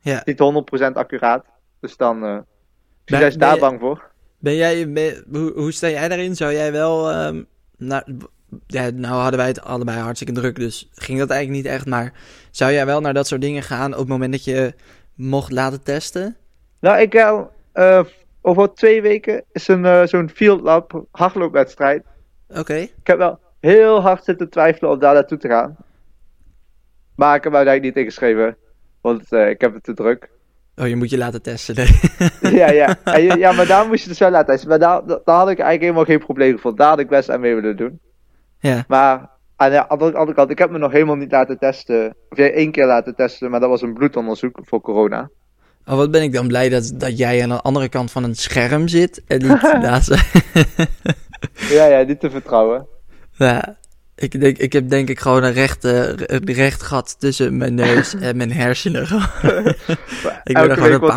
[0.00, 0.22] Ja.
[0.24, 1.44] Niet 100% accuraat.
[1.80, 2.18] Dus dan.
[2.20, 2.44] misschien
[3.04, 4.09] Ben- ben daar je- bang voor.
[4.40, 6.36] Ben jij, ben- hoe, hoe sta jij daarin?
[6.36, 7.42] Zou jij wel, ehm,
[7.76, 8.02] nou,
[8.66, 11.86] ja, nou hadden wij het allebei hartstikke druk, dus ging dat eigenlijk niet echt.
[11.86, 12.12] Maar
[12.50, 14.74] zou jij wel naar dat soort dingen gaan op het moment dat je
[15.14, 16.36] mocht laten testen?
[16.80, 17.50] Nou, ik heb.
[17.72, 18.04] eh,
[18.42, 22.04] over twee weken is een, eh, zo'n Field Lab hardloopwedstrijd.
[22.48, 22.74] Oké.
[22.74, 25.76] Ik heb wel heel hard zitten twijfelen om daar naartoe te gaan.
[27.14, 28.56] Maar ik heb uiteindelijk niet ingeschreven.
[29.00, 30.30] Want eh, ik heb het te druk.
[30.80, 31.74] Oh, je moet je laten testen.
[31.74, 32.54] Nee.
[32.54, 32.96] ja, ja.
[33.04, 34.68] En ja, maar daar moest je dus wel laten testen.
[34.68, 36.80] Maar daar, daar had ik eigenlijk helemaal geen probleem gevonden.
[36.80, 38.00] Daar had ik best aan mee willen doen.
[38.58, 38.84] ja.
[38.88, 42.14] Maar aan de andere, andere kant, ik heb me nog helemaal niet laten testen.
[42.28, 45.30] Of jij één keer laten testen, maar dat was een bloedonderzoek voor corona.
[45.86, 48.34] Oh, wat ben ik dan blij dat, dat jij aan de andere kant van een
[48.34, 50.14] scherm zit en niet naast...
[51.52, 52.86] Ja, ja, niet te vertrouwen.
[53.30, 53.76] Ja,
[54.22, 57.74] ik, denk, ik heb denk ik gewoon een recht, eh, een recht gat tussen mijn
[57.74, 59.02] neus en mijn hersenen.
[60.44, 61.16] ik ben er gewoon een paar,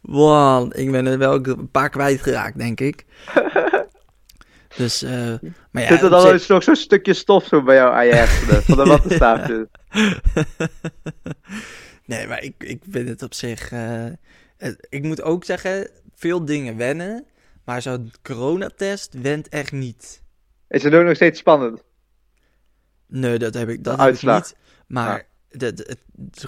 [0.00, 3.04] man, ik ben er wel een paar kwijtgeraakt, denk ik.
[4.76, 5.34] Dus, eh
[5.70, 5.88] maar ja.
[5.88, 8.62] Zit er dan zich- nog zo'n stukje stof zo bij jou aan je hersenen?
[8.62, 9.68] Van de wattenstaafje.
[12.06, 13.70] nee, maar ik, ik vind het op zich.
[13.72, 14.04] eh,
[14.56, 17.24] het- ik moet ook zeggen, veel dingen wennen.
[17.64, 20.21] Maar zo'n coronatest went echt niet.
[20.72, 21.82] Is het ook nog steeds spannend?
[23.06, 24.56] Nee, dat heb ik, dat heb ik niet.
[24.86, 25.98] Maar de, de, het-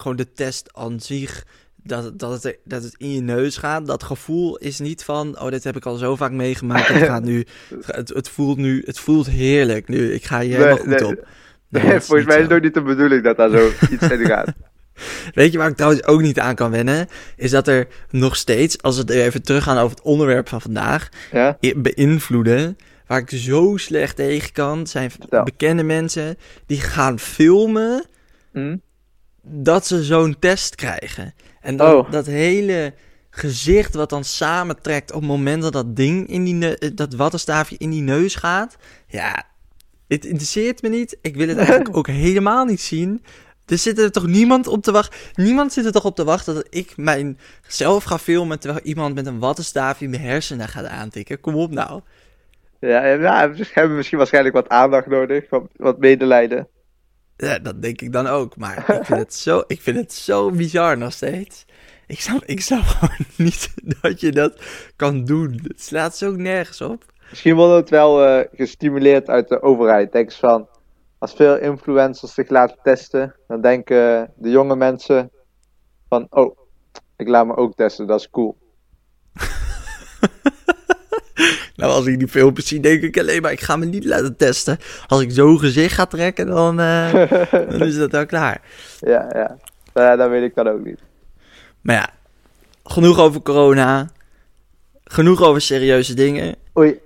[0.01, 1.47] gewoon de test aan zich,
[1.77, 5.41] dat, het- dat, het, dat het in je neus gaat, dat gevoel is niet van,
[5.41, 6.89] oh, dit heb ik al zo vaak meegemaakt.
[6.89, 7.47] Het, gaat nu,
[7.87, 10.13] het, het voelt nu, het voelt heerlijk nu.
[10.13, 11.07] Ik ga hier Nee, helemaal goed nee.
[11.07, 11.27] op.
[11.69, 14.53] Nee, volgens mij is het ook niet de bedoeling dat daar zo iets in gaat.
[15.33, 17.07] Weet je waar ik trouwens ook niet aan kan wennen?
[17.37, 21.59] Is dat er nog steeds, als we even teruggaan over het onderwerp van vandaag, Ja?
[21.77, 22.77] beïnvloeden.
[23.07, 25.11] Waar ik zo slecht tegen kan, zijn
[25.45, 26.37] bekende mensen
[26.67, 28.05] die gaan filmen
[28.53, 28.77] Hm?
[29.43, 31.35] dat ze zo'n test krijgen.
[31.61, 32.11] En dat, Oh.
[32.11, 32.95] dat hele
[33.31, 37.77] gezicht wat dan samentrekt op het moment dat dat ding in die eh, dat wattenstaafje
[37.79, 38.77] in die neus gaat.
[39.07, 39.45] Ja,
[40.09, 41.17] het interesseert me niet.
[41.21, 43.25] Ik wil het eigenlijk ook helemaal niet zien.
[43.67, 45.19] Er zit er toch niemand op te wachten.
[45.35, 49.27] Niemand zit er toch op te wachten dat ik mijzelf ga filmen terwijl iemand met
[49.27, 51.41] een wattenstaafje mijn hersenen gaat aantikken.
[51.41, 52.01] Kom op nou.
[52.87, 56.69] Ja, ja, ze hebben misschien waarschijnlijk wat aandacht nodig, wat, wat medelijden.
[57.37, 58.57] Ja, dat denk ik dan ook.
[58.57, 61.65] Maar ik vind het zo, ik vind het zo bizar nog steeds.
[62.07, 64.61] Ik snap, ik snap gewoon niet dat je dat
[64.97, 65.61] kan doen.
[65.63, 67.05] Het slaat zo nergens op.
[67.31, 70.13] Misschien wordt het wel eh, gestimuleerd uit de overheid.
[70.13, 70.69] Denk eens van,
[71.19, 75.31] als veel influencers zich laten testen, dan denken de jonge mensen
[76.09, 76.59] van, oh,
[77.17, 78.57] ik laat me ook testen, dat is cool.
[81.77, 84.37] Nou, als ik die filmpjes zie, denk ik alleen maar, ik ga me niet laten
[84.37, 84.79] testen.
[85.07, 87.13] Als ik zo'n gezicht ga trekken, dan, eh,
[87.71, 88.61] dan is dat wel klaar.
[89.01, 89.57] Ja, ja.
[89.95, 90.99] Nou ja, dat weet ik dan ook niet.
[91.81, 92.09] Maar ja,
[92.85, 94.09] genoeg over corona.
[95.05, 96.55] Genoeg over serieuze dingen.
[96.79, 97.01] Oei.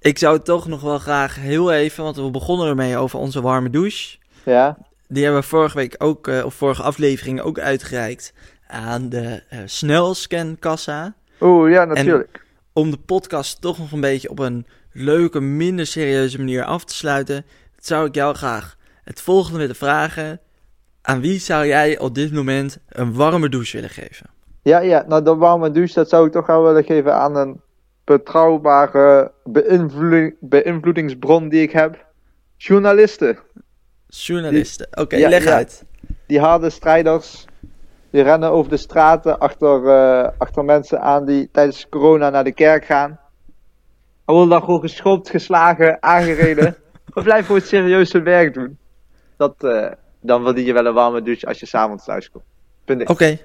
[0.00, 3.70] Ik zou toch nog wel graag heel even, want we begonnen ermee over onze warme
[3.70, 4.16] douche.
[4.44, 4.76] Ja?
[5.08, 8.32] Die hebben we vorige week ook, eh, of vorige aflevering ook uitgereikt
[8.66, 11.14] aan de eh snelscankassa.
[11.40, 12.41] Oeh, ja, natuurlijk.
[12.72, 16.94] Om de podcast toch nog een beetje op een leuke, minder serieuze manier af te
[16.94, 17.44] sluiten,
[17.78, 20.40] zou ik jou graag het volgende willen vragen.
[21.02, 24.26] Aan wie zou jij op dit moment een warme douche willen geven?
[24.62, 27.60] Ja, ja, nou de warme douche, dat zou ik toch wel willen geven aan een
[28.04, 32.06] betrouwbare beïnvloeding, beïnvloedingsbron die ik heb.
[32.56, 33.38] Journalisten.
[34.06, 34.86] Journalisten.
[34.90, 35.54] Oké, Ja, leg ja.
[35.54, 35.84] uit.
[36.26, 37.44] Die harde strijders.
[38.12, 42.52] Die rennen over de straten achter, eh, achter mensen aan die tijdens corona naar de
[42.52, 43.10] kerk gaan.
[44.24, 46.76] En worden dan gewoon geschopt, geslagen, aangereden.
[47.14, 48.78] maar blijf gewoon serieus hun werk doen.
[49.36, 49.90] Dat, eh,
[50.20, 53.08] dan verdien je wel een warme douche als je s'avonds thuis komt.
[53.08, 53.38] Oké.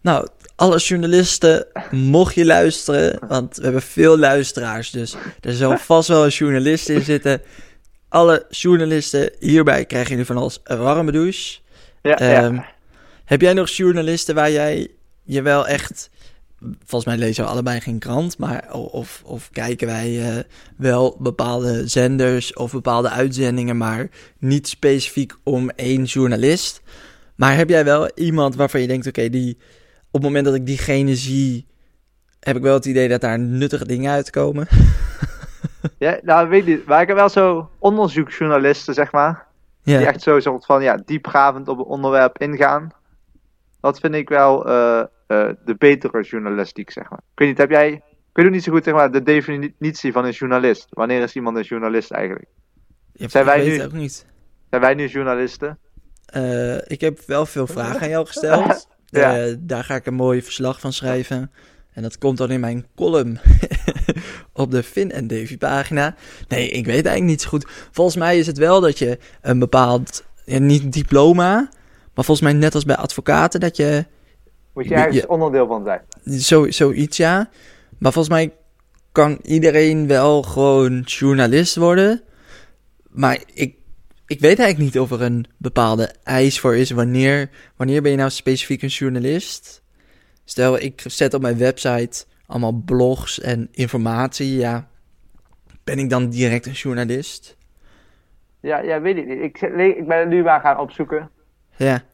[0.00, 6.08] Nou, alle journalisten, mocht je luisteren, want we hebben veel luisteraars, dus er zal vast
[6.08, 7.42] wel een journalist in zitten.
[8.08, 11.58] Alle journalisten hierbij krijgen jullie van ons een warme douche.
[12.02, 12.73] Ja, Ehm, ja.
[13.24, 14.90] Heb jij nog journalisten waar jij
[15.22, 16.10] je wel echt...
[16.84, 20.44] Volgens mij lezen we allebei geen krant, maar of, of kijken wij eh,
[20.76, 24.08] wel bepaalde zenders of bepaalde uitzendingen, maar
[24.38, 26.82] niet specifiek om één journalist.
[27.36, 29.56] Maar heb jij wel iemand waarvan je denkt, oké, die
[30.06, 31.66] op het moment dat ik diegene zie,
[32.40, 34.68] heb ik wel het idee dat daar nuttige dingen uitkomen?
[35.98, 36.86] ja, nou weet niet.
[36.86, 39.46] Maar ik heb wel zo onderzoeksjournalisten, zeg maar.
[39.82, 42.92] Ja, Die echt zo soort van ja, diepgravend op een onderwerp ingaan.
[43.84, 47.18] Dat vind ik wel eh, eh, de betere journalistiek, zeg maar.
[47.18, 47.88] Ik weet niet, heb jij...
[47.90, 50.86] Ik weet ook niet zo goed, zeg maar, de definitie van een journalist.
[50.90, 52.46] Wanneer is iemand een journalist eigenlijk?
[53.12, 54.26] Ja, zijn ik wij nu- ook niet.
[54.70, 55.78] Zijn wij nu journalisten?
[56.26, 58.86] Eh, ik heb wel veel vragen aan jou gesteld.
[59.04, 59.54] Ja.
[59.58, 61.50] Daar ga ik een mooi verslag van schrijven.
[61.92, 63.38] En dat komt dan in mijn column
[64.52, 66.14] op de Fin en Davy pagina.
[66.48, 67.66] Nee, ik weet eigenlijk niet zo goed.
[67.90, 71.68] Volgens mij is het wel dat je een bepaald, ja, niet diploma,
[72.14, 74.04] maar volgens mij net als bij advocaten, dat je
[74.72, 76.40] Moet je ergens je- onderdeel van zijn?
[76.40, 77.50] zo, zoiets ja.
[77.98, 78.52] Maar volgens mij
[79.12, 82.22] kan iedereen wel gewoon journalist worden.
[83.08, 83.76] Maar ik,
[84.26, 86.90] ik weet eigenlijk niet of er een bepaalde eis voor is.
[86.90, 89.82] Wanneer, wanneer ben je nou specifiek een journalist?
[90.44, 94.56] Stel, ik zet op mijn website allemaal blogs en informatie.
[94.56, 94.88] Ja,
[95.84, 97.56] ben ik dan direct een journalist?
[98.60, 99.40] Ja, ja weet ik niet.
[99.40, 99.60] Ik,
[99.96, 101.30] ik ben nu maar gaan opzoeken.
[101.76, 102.04] Ja,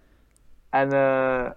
[0.70, 1.50] En eh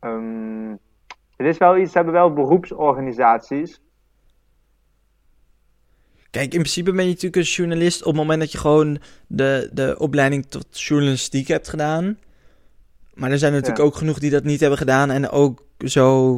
[0.00, 0.70] ehm,
[1.36, 3.80] het is wel iets, ze hebben wel beroepsorganisaties.
[6.30, 9.70] Kijk, in principe ben je natuurlijk een journalist op het moment dat je gewoon de,
[9.72, 12.18] de opleiding tot journalistiek hebt gedaan.
[13.14, 13.84] Maar er zijn natuurlijk Ja.
[13.84, 16.34] ook genoeg die dat niet hebben gedaan en ook zo,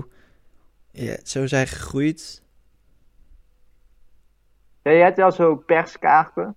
[0.90, 2.42] ja, zo zijn gegroeid.
[4.82, 6.56] Ja, je hebt wel zo perskaarten.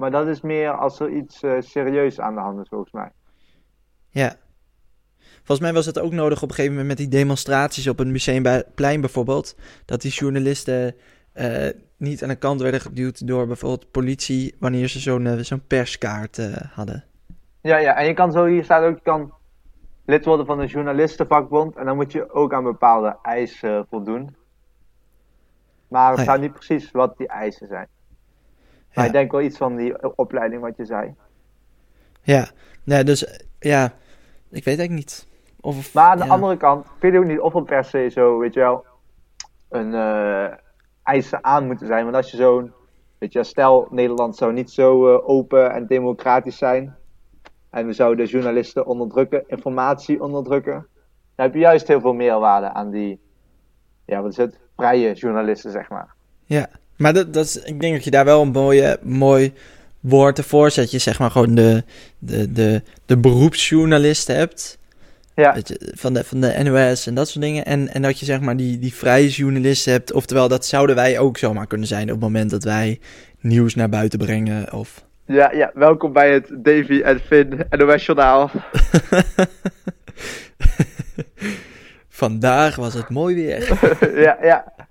[0.00, 3.10] Maar dat is meer als er iets eh, serieus aan de hand is, volgens mij.
[4.08, 4.36] Ja.
[5.18, 8.08] Volgens mij was het ook nodig op een gegeven moment met die demonstraties op het
[8.08, 9.56] Museumplein bijvoorbeeld.
[9.84, 10.94] Dat die journalisten
[11.32, 15.66] eh, niet aan de kant werden geduwd door bijvoorbeeld politie wanneer ze zo'n eh, zo'n
[15.66, 16.38] perskaart
[16.74, 17.04] hadden.
[17.60, 19.32] Ja, ja, en je kan zo, hier staat ook, je kan
[20.06, 21.76] lid worden van een journalistenvakbond.
[21.76, 24.36] En dan moet je ook aan bepaalde eisen voldoen.
[25.88, 26.30] Maar het Ah, ja.
[26.30, 27.88] staat niet precies wat die eisen zijn.
[28.94, 29.10] Maar Ja.
[29.10, 31.14] ik denk wel iets van die opleiding wat je zei.
[32.22, 32.48] Ja,
[32.84, 33.84] nee, dus ja,
[34.50, 35.26] ik weet eigenlijk niet.
[35.60, 38.38] Of, Maar aan de andere kant, ik weet ook niet of er per se zo,
[38.38, 38.84] weet je wel,
[39.68, 40.56] een eh,
[41.02, 42.04] eisen aan moeten zijn.
[42.04, 42.72] Want als je zo'n,
[43.18, 46.96] weet je, stel Nederland zou niet zo eh, open en democratisch zijn.
[47.70, 50.86] En we zouden journalisten onderdrukken, informatie onderdrukken.
[51.34, 53.20] Dan heb je juist heel veel meerwaarde aan die,
[54.04, 56.14] ja, wat is het, vrije journalisten, zeg maar.
[56.44, 56.68] Ja,
[57.00, 59.52] maar dat, dat is, ik denk dat je daar wel een mooie, mooi
[60.00, 60.90] woord ervoor zet.
[60.90, 61.84] Je zeg maar gewoon de,
[62.18, 64.78] de, de, de beroepsjournalisten hebt.
[65.34, 67.64] Ja, je, van, de, van de NOS en dat soort dingen.
[67.64, 70.12] En, en dat je zeg maar die, die vrije journalisten hebt.
[70.12, 73.00] Oftewel, dat zouden wij ook zomaar kunnen zijn op het moment dat wij
[73.40, 74.72] nieuws naar buiten brengen.
[74.72, 75.04] Of...
[75.26, 78.50] ja, ja, welkom bij het Davy en Finn NOS Journaal.
[82.08, 83.78] Vandaag was het mooi weer.
[84.26, 84.88] ja, ja.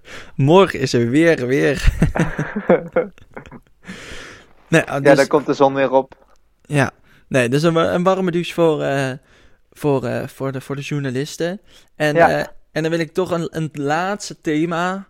[0.34, 1.92] Morgen is er weer weer.
[4.68, 6.14] nee, ah, ja, dus, daar komt de zon weer op.
[6.62, 6.90] ja.
[7.28, 9.12] nee, dus een, een warme douche voor, eh,
[9.72, 11.60] voor, eh, voor, de, voor de journalisten.
[11.96, 12.30] En, Ja.
[12.30, 15.06] eh, en dan wil ik toch een, een laatste thema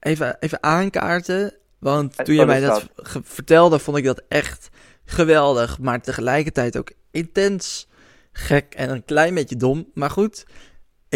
[0.00, 1.54] even, even aankaarten.
[1.78, 2.86] Want En toen je mij dat
[3.22, 4.68] vertelde, vond ik dat echt
[5.04, 5.78] geweldig.
[5.78, 7.88] Maar tegelijkertijd ook intens
[8.32, 9.90] gek en een klein beetje dom.
[9.94, 10.46] Maar goed,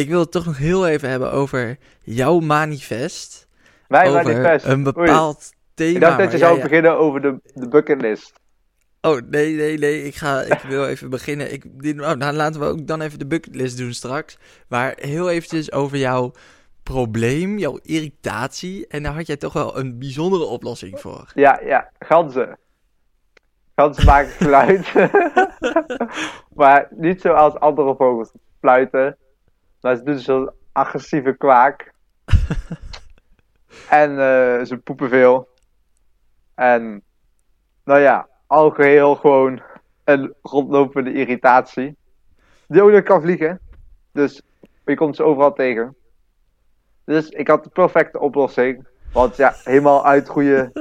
[0.01, 3.49] ik wil het toch nog heel even hebben over jouw manifest.
[3.89, 4.65] Wij over manifest.
[4.65, 4.83] een Oei.
[4.83, 5.95] bepaald thema.
[5.95, 8.33] Ik dacht dat je zou beginnen over de, de bucketlist.
[9.01, 10.05] Oh, nee, nee, nee.
[10.05, 11.53] Ik, ga, ik wil even beginnen.
[11.53, 14.39] Ik, oh, nou, laten we ook dan even de bucketlist doen straks.
[14.69, 16.33] Maar heel eventjes over jouw
[16.83, 18.87] probleem, jouw irritatie.
[18.87, 21.33] En daar had jij toch wel een bijzondere oplossing voor.
[21.35, 22.59] Ja, ja, ganzen.
[23.75, 24.93] Ganzen maken geluid.
[26.61, 29.17] maar niet zoals andere vogels fluiten.
[29.81, 31.93] Maar ze doen zo'n agressieve kwaak.
[33.89, 35.49] en eh, ze poepen veel.
[36.55, 37.03] En,
[37.85, 39.63] nou ja, algeheel gewoon
[40.05, 41.97] een rondlopende irritatie.
[42.69, 43.61] Die ook nog kan vliegen.
[44.13, 44.43] Dus
[44.85, 45.97] je komt ze overal tegen.
[47.05, 48.87] Dus ik had de perfecte oplossing.
[49.13, 50.73] Want ja, helemaal uitgroeien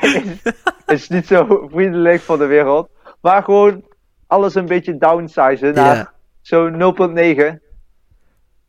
[0.00, 0.42] is,
[0.86, 2.90] is niet zo vriendelijk voor de wereld.
[3.20, 3.84] Maar gewoon
[4.26, 6.12] alles een beetje downsizen naar Ja.
[6.40, 7.65] zo'n 0.9.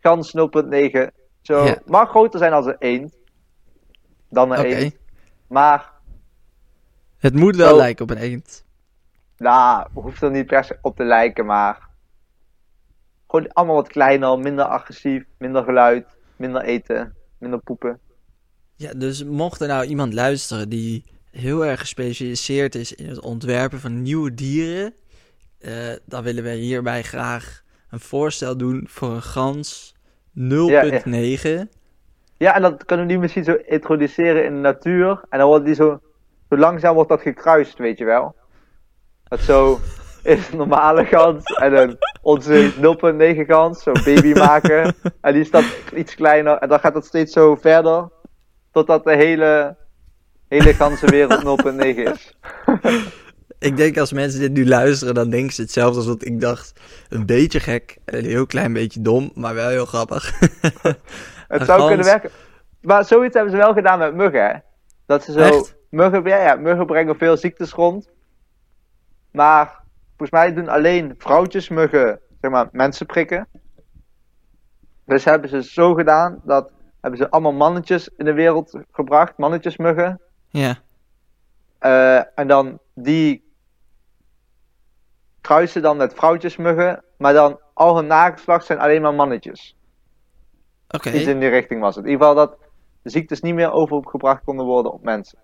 [0.08, 1.08] Gans 0.9.
[1.42, 1.82] Zo, Ja.
[1.86, 3.16] mag groter zijn als een eend.
[4.30, 4.68] Dan een Oké.
[4.68, 4.96] eend.
[5.48, 5.92] Maar,
[7.18, 7.76] Het moet wel Zo.
[7.78, 8.66] lijken op een eend.
[9.38, 11.86] nou, hoeft er niet per se op te lijken, maar...
[13.28, 16.06] Gewoon allemaal wat kleiner, minder agressief, minder geluid,
[16.36, 18.00] minder eten, minder poepen.
[18.76, 23.80] Ja, dus mocht er nou iemand luisteren die heel erg gespecialiseerd is in het ontwerpen
[23.80, 24.94] van nieuwe dieren,
[25.60, 29.96] eh, dan willen we hierbij graag een voorstel doen voor een gans
[30.38, 31.68] 0.9.
[32.38, 35.22] Ja, en dat kunnen we die misschien zo introduceren in de natuur.
[35.30, 36.00] En dan wordt die zo,
[36.50, 38.36] zo langzaam wordt dat gekruist, weet je wel.
[39.24, 39.80] Dat zo
[40.24, 42.72] is een normale gans en een onze
[43.36, 44.96] 0.9 gans, zo baby maken.
[45.22, 45.64] En die is dan
[45.96, 48.10] iets kleiner en dan gaat dat steeds zo verder.
[48.72, 49.76] Totdat de hele,
[50.48, 52.38] hele ganzenwereld 0.9 is.
[53.60, 56.80] Ik denk als mensen dit nu luisteren, dan denken ze hetzelfde als wat ik dacht.
[57.10, 60.40] Een beetje gek, een heel klein beetje dom, maar wel heel grappig.
[61.48, 61.88] Het zou gans.
[61.88, 62.30] kunnen werken.
[62.82, 64.54] Maar zoiets hebben ze wel gedaan met muggen, hè.
[65.06, 65.40] Dat ze zo...
[65.40, 65.76] Echt?
[65.90, 68.10] Muggen, ja, ja, muggen brengen veel ziektes rond.
[69.32, 73.48] Maar volgens mij doen alleen vrouwtjesmuggen, zeg maar, mensen prikken.
[75.06, 80.22] Dus hebben ze zo gedaan dat hebben ze allemaal mannetjes in de wereld gebracht, mannetjesmuggen.
[80.50, 80.78] ja,
[81.80, 83.47] Eh, en dan die
[85.48, 89.76] kruisen dan met vrouwtjesmuggen, maar dan al hun nageslacht zijn alleen maar mannetjes.
[90.90, 91.10] oké.
[91.12, 92.06] Iets in die richting was het.
[92.06, 92.58] In ieder geval dat
[93.02, 95.38] de ziektes niet meer overgebracht konden worden op mensen.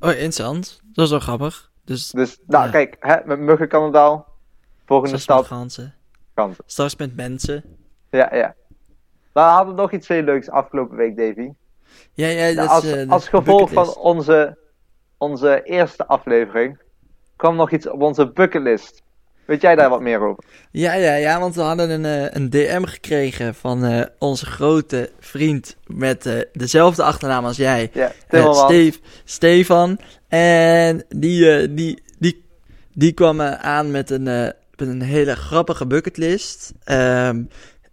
[0.00, 0.80] Oh, interessant.
[0.92, 1.70] Dat is wel grappig.
[1.84, 2.70] Dus Dus, nou Ja.
[2.70, 4.24] kijk, hè, met muggen kan het al.
[4.86, 5.94] Volgende stap, ganzen.
[6.34, 6.64] ganzen.
[6.66, 7.64] Straks met mensen.
[8.10, 8.54] Ja, ja.
[9.32, 11.50] Maar we hadden nog iets heel leuks afgelopen week, Davy.
[12.12, 14.58] Ja, ja, Nou, als, eh, als gevolg van onze,
[15.18, 16.80] onze eerste aflevering
[17.36, 19.02] kwam nog iets op onze bucketlist.
[19.50, 20.44] Weet jij daar wat meer over?
[20.70, 25.10] Ja, ja, ja, want we hadden een, eh, een DM gekregen van eh, onze grote
[25.18, 27.90] vriend met eh, dezelfde achternaam als jij.
[27.92, 28.68] Ja, Timmerman.
[28.68, 29.98] Steve, Stefan.
[30.28, 32.44] En die, die, die,
[32.94, 34.54] die kwam aan met een, met
[34.88, 36.72] een hele grappige bucketlist.
[36.84, 37.42] Ehm,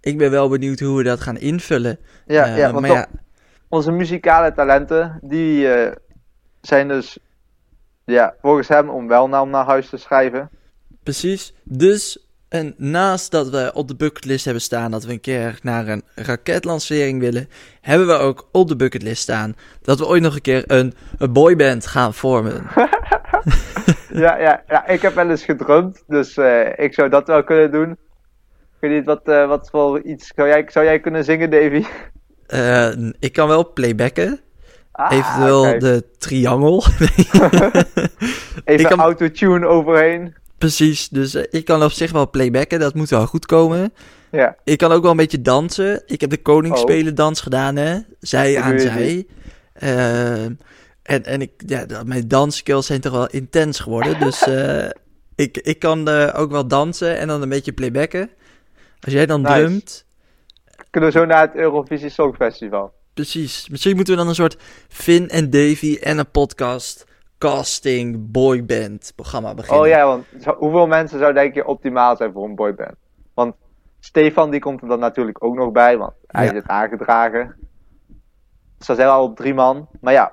[0.02, 2.00] ik ben wel benieuwd hoe we dat gaan invullen.
[2.26, 3.08] ja, ja, want maar ja,
[3.70, 5.68] onze muzikale talenten, die
[6.62, 7.18] zijn dus
[8.06, 10.50] ja, volgens hem om wel naam naar huis te schrijven.
[11.12, 11.54] Precies.
[11.64, 15.88] Dus en naast dat we op de bucketlist hebben staan dat we een keer naar
[15.88, 17.50] een raketlancering willen,
[17.82, 21.34] hebben we ook op de bucketlist staan dat we ooit nog een keer een, een
[21.34, 22.54] boyband gaan vormen.
[24.26, 27.72] ja, ja, ja, ik heb wel eens gedrumd, dus eh, ik zou dat wel kunnen
[27.72, 27.92] doen.
[27.92, 27.98] Ik
[28.80, 31.86] weet niet, wat, eh, wat voor iets zou jij, zou jij kunnen zingen, Davy?
[32.48, 34.40] Eh, ik kan wel playbacken.
[34.92, 35.80] Ah, Eventueel kijk.
[35.82, 36.84] de triangel.
[38.66, 40.36] Even ik kan- autotune overheen.
[40.58, 43.94] Precies, dus eh, ik kan op zich wel playbacken, dat moet wel goed komen.
[44.32, 46.04] Ja, Ik kan ook wel een beetje dansen.
[46.06, 48.00] Ik heb de koningsspelen dans gedaan, hè.
[48.20, 49.28] Zij Dat aan zij.
[49.74, 50.54] Ehm,
[51.04, 54.20] en en ik, ja, mijn dansskills zijn toch wel intens geworden.
[54.20, 54.86] Dus eh,
[55.46, 58.30] ik, ik kan eh, ook wel dansen en dan een beetje playbacken.
[59.00, 59.54] Als jij dan Nice.
[59.56, 60.06] drumt,
[60.90, 62.94] kunnen we zo naar het Eurovisie Songfestival.
[63.14, 63.70] precies.
[63.70, 64.58] Misschien moeten we dan een soort
[64.90, 67.06] Finn en Davy en een podcast
[67.38, 69.82] casting boyband programma beginnen.
[69.82, 72.96] Oh ja, want zo- hoeveel mensen zou denk je optimaal zijn voor een boyband?
[73.34, 73.56] Want
[74.00, 76.52] Stefan die komt er dan natuurlijk ook nog bij, want hij Ja.
[76.52, 77.56] is het aangedragen.
[78.78, 79.88] Dan zijn al op drie man.
[80.02, 80.32] Maar ja,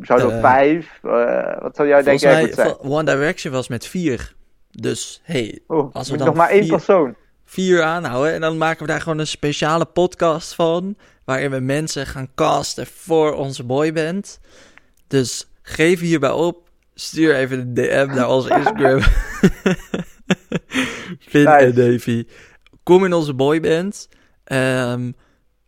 [0.00, 0.98] zouden we Eh, vijf?
[1.02, 2.78] Eh, wat zou jij denken mij, zijn?
[2.78, 4.34] One Direction was met vier.
[4.70, 7.14] Dus, hey, Oeh, als we dan nog maar één persoon.
[7.44, 8.32] vier aanhouden.
[8.32, 10.96] En dan maken we daar gewoon een speciale podcast van.
[11.24, 14.40] Waarin we mensen gaan casten voor onze boyband.
[15.06, 16.68] Dus geef hierbij op.
[16.94, 19.00] Stuur even een DM naar onze Instagram.
[21.30, 21.56] Finn Nice.
[21.58, 22.26] en Davy.
[22.82, 24.08] Kom in onze boyband.
[24.44, 25.12] Ehm,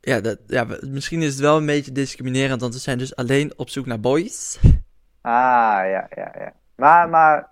[0.01, 2.61] ja, dat, ja, misschien is het wel een beetje discriminerend.
[2.61, 4.59] Want we zijn dus alleen op zoek naar boys.
[5.21, 5.33] Ah,
[5.91, 6.53] ja, ja, ja.
[6.77, 7.49] Maar, maar,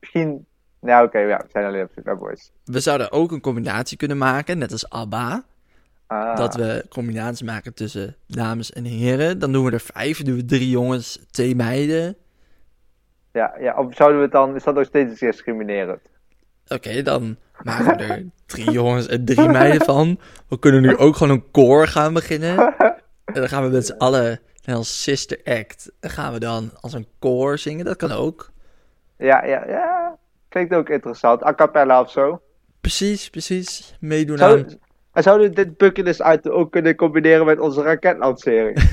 [0.00, 0.46] misschien...
[0.80, 2.52] Nou, oké, ja, we zijn alleen op zoek naar boys.
[2.64, 4.58] We zouden ook een combinatie kunnen maken.
[4.58, 5.44] Net als ABBA.
[6.10, 9.38] Ah, Dat we combinaties maken tussen dames en heren.
[9.38, 10.16] Dan doen we er vijf.
[10.16, 12.16] Dan doen we drie jongens, twee meiden.
[13.32, 14.54] ja, ja, of zouden we het dan...
[14.54, 16.00] Is dat nog steeds discriminerend?
[16.68, 20.20] Oké, dan maken we er drie jongens en drie meiden van.
[20.48, 22.74] We kunnen nu ook gewoon een koor gaan beginnen.
[23.24, 26.70] En dan gaan we met z'n allen, net als Sister Act, dan gaan we dan
[26.80, 27.84] als een koor zingen.
[27.84, 28.50] Dat kan ook.
[29.16, 30.18] Ja, ja, ja.
[30.48, 31.44] Klinkt ook interessant.
[31.44, 32.42] A cappella of zo.
[32.80, 33.96] Precies, precies.
[34.00, 34.78] Meedoen Zou, aan...
[35.12, 38.76] en zouden we dit bucketlist uit ook kunnen combineren met onze raketlancering?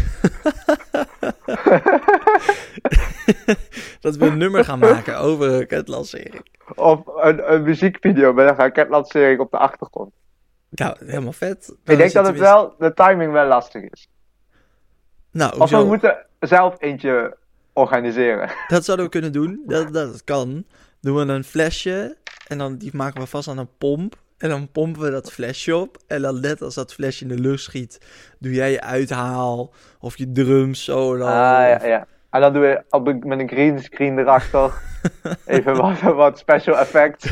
[4.02, 6.46] dat we een nummer gaan maken over een raketlancering.
[6.76, 10.14] of een, een muziekvideo met een raketlancering op de achtergrond?
[10.70, 11.66] Nou, helemaal vet.
[11.66, 14.08] Dan Ik denk dat het we- wel, de timing wel lastig is.
[15.32, 17.38] Nou, Of we moeten zelf eentje
[17.74, 18.50] organiseren.
[18.68, 19.64] Dat zouden we kunnen doen.
[19.66, 20.66] Dat, dat, dat kan.
[21.02, 22.18] Doen we een flesje.
[22.48, 24.16] En dan die maken we vast aan een pomp.
[24.38, 25.98] En dan pompen we dat flesje op.
[26.08, 27.98] En dan net als dat flesje in de lucht schiet,
[28.40, 29.74] doe jij je uithaal.
[30.00, 31.26] Of je drums solo.
[31.26, 32.08] Ah, ja, ja.
[32.30, 34.72] En dan doen we op een- met een green screen erachter.
[35.46, 37.30] Even wat, wat special effects.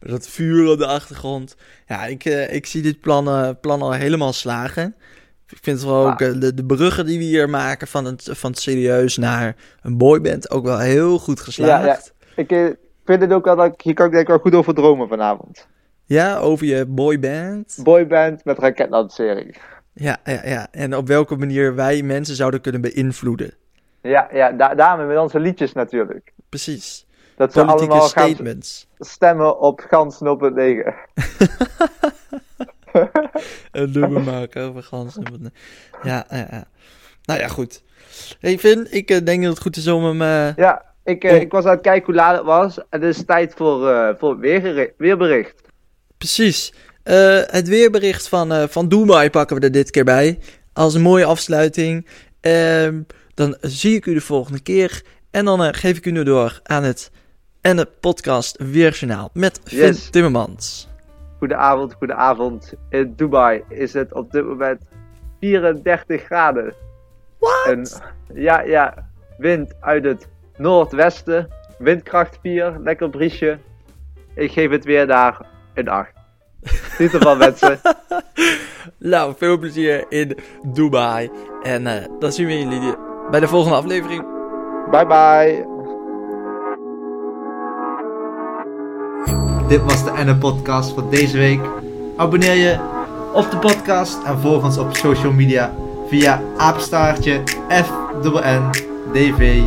[0.00, 1.56] Met dat vuur op de achtergrond.
[1.86, 4.94] Ja, ik, eh, ik zie dit plan, eh, plan al helemaal slagen.
[5.48, 6.28] Ik vind het wel ook Ah.
[6.28, 9.96] eh, de, de bruggen die we hier maken van het, van het serieus naar een
[9.98, 12.12] boyband ook wel heel goed geslaagd.
[12.36, 12.66] Ik eh,
[13.06, 15.08] vind het ook wel dat ik, hier kan ik denk ik wel goed over dromen
[15.08, 15.66] vanavond.
[16.04, 17.78] Ja, over je boyband.
[17.82, 19.56] Boyband met raketlancering.
[19.92, 20.68] Ja, ja, ja.
[20.70, 23.54] En op welke manier wij mensen zouden kunnen beïnvloeden.
[24.02, 26.32] Ja, ja da daarmee met onze liedjes natuurlijk.
[26.48, 27.06] Precies.
[27.36, 28.88] Dat ze Politieke allemaal gaan statements.
[28.98, 30.94] stemmen op Gans 0.9.
[33.72, 35.52] Een nummer maken over ganzen.
[36.02, 36.64] Ja, ja, ja.
[37.24, 37.82] Nou ja, goed.
[38.40, 38.52] Hey
[38.90, 40.22] ik eh, denk dat het goed is om hem...
[40.22, 42.78] eh, Ja, ik, eh, ik was aan het kijken hoe laat het was.
[42.78, 45.62] En het is tijd voor, eh, voor het weergeri- weerbericht.
[46.18, 46.72] Precies.
[47.02, 50.38] Eh, het weerbericht van, van Dubai pakken we er dit keer bij.
[50.72, 52.06] Als een mooie afsluiting.
[52.40, 53.00] Ehm,
[53.34, 55.02] dan zie ik u de volgende keer.
[55.30, 57.10] En dan geef ik u nu door aan het
[57.60, 60.10] en de podcast Weerjournaal met Finn Yes.
[60.10, 60.88] Timmermans.
[61.38, 62.72] Goedenavond, goedenavond.
[62.90, 64.80] In Dubai is het op dit moment
[65.40, 66.74] 34 graden.
[67.38, 67.66] What?
[67.66, 67.86] En,
[68.34, 69.10] ja, ja.
[69.38, 71.48] Wind uit het noordwesten.
[71.78, 73.58] Windkracht 4, lekker briesje.
[74.34, 75.40] Ik geef het weer daar
[75.74, 76.10] een 8.
[76.98, 77.78] Niet ervan mensen.
[78.98, 81.30] Nou, veel plezier in Dubai.
[81.62, 82.94] En eh, dan zien we jullie
[83.30, 84.24] bij de volgende aflevering.
[84.90, 85.66] Bye bye.
[89.68, 91.60] Dit was de Enne podcast voor deze week.
[92.16, 92.78] Abonneer je
[93.32, 95.74] op de podcast en volg ons op social media
[96.08, 98.70] via apenstaartje FNN
[99.12, 99.62] DV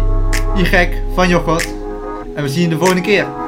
[0.60, 1.74] Y van Jochot.
[2.36, 3.39] En we zien je de volgende keer.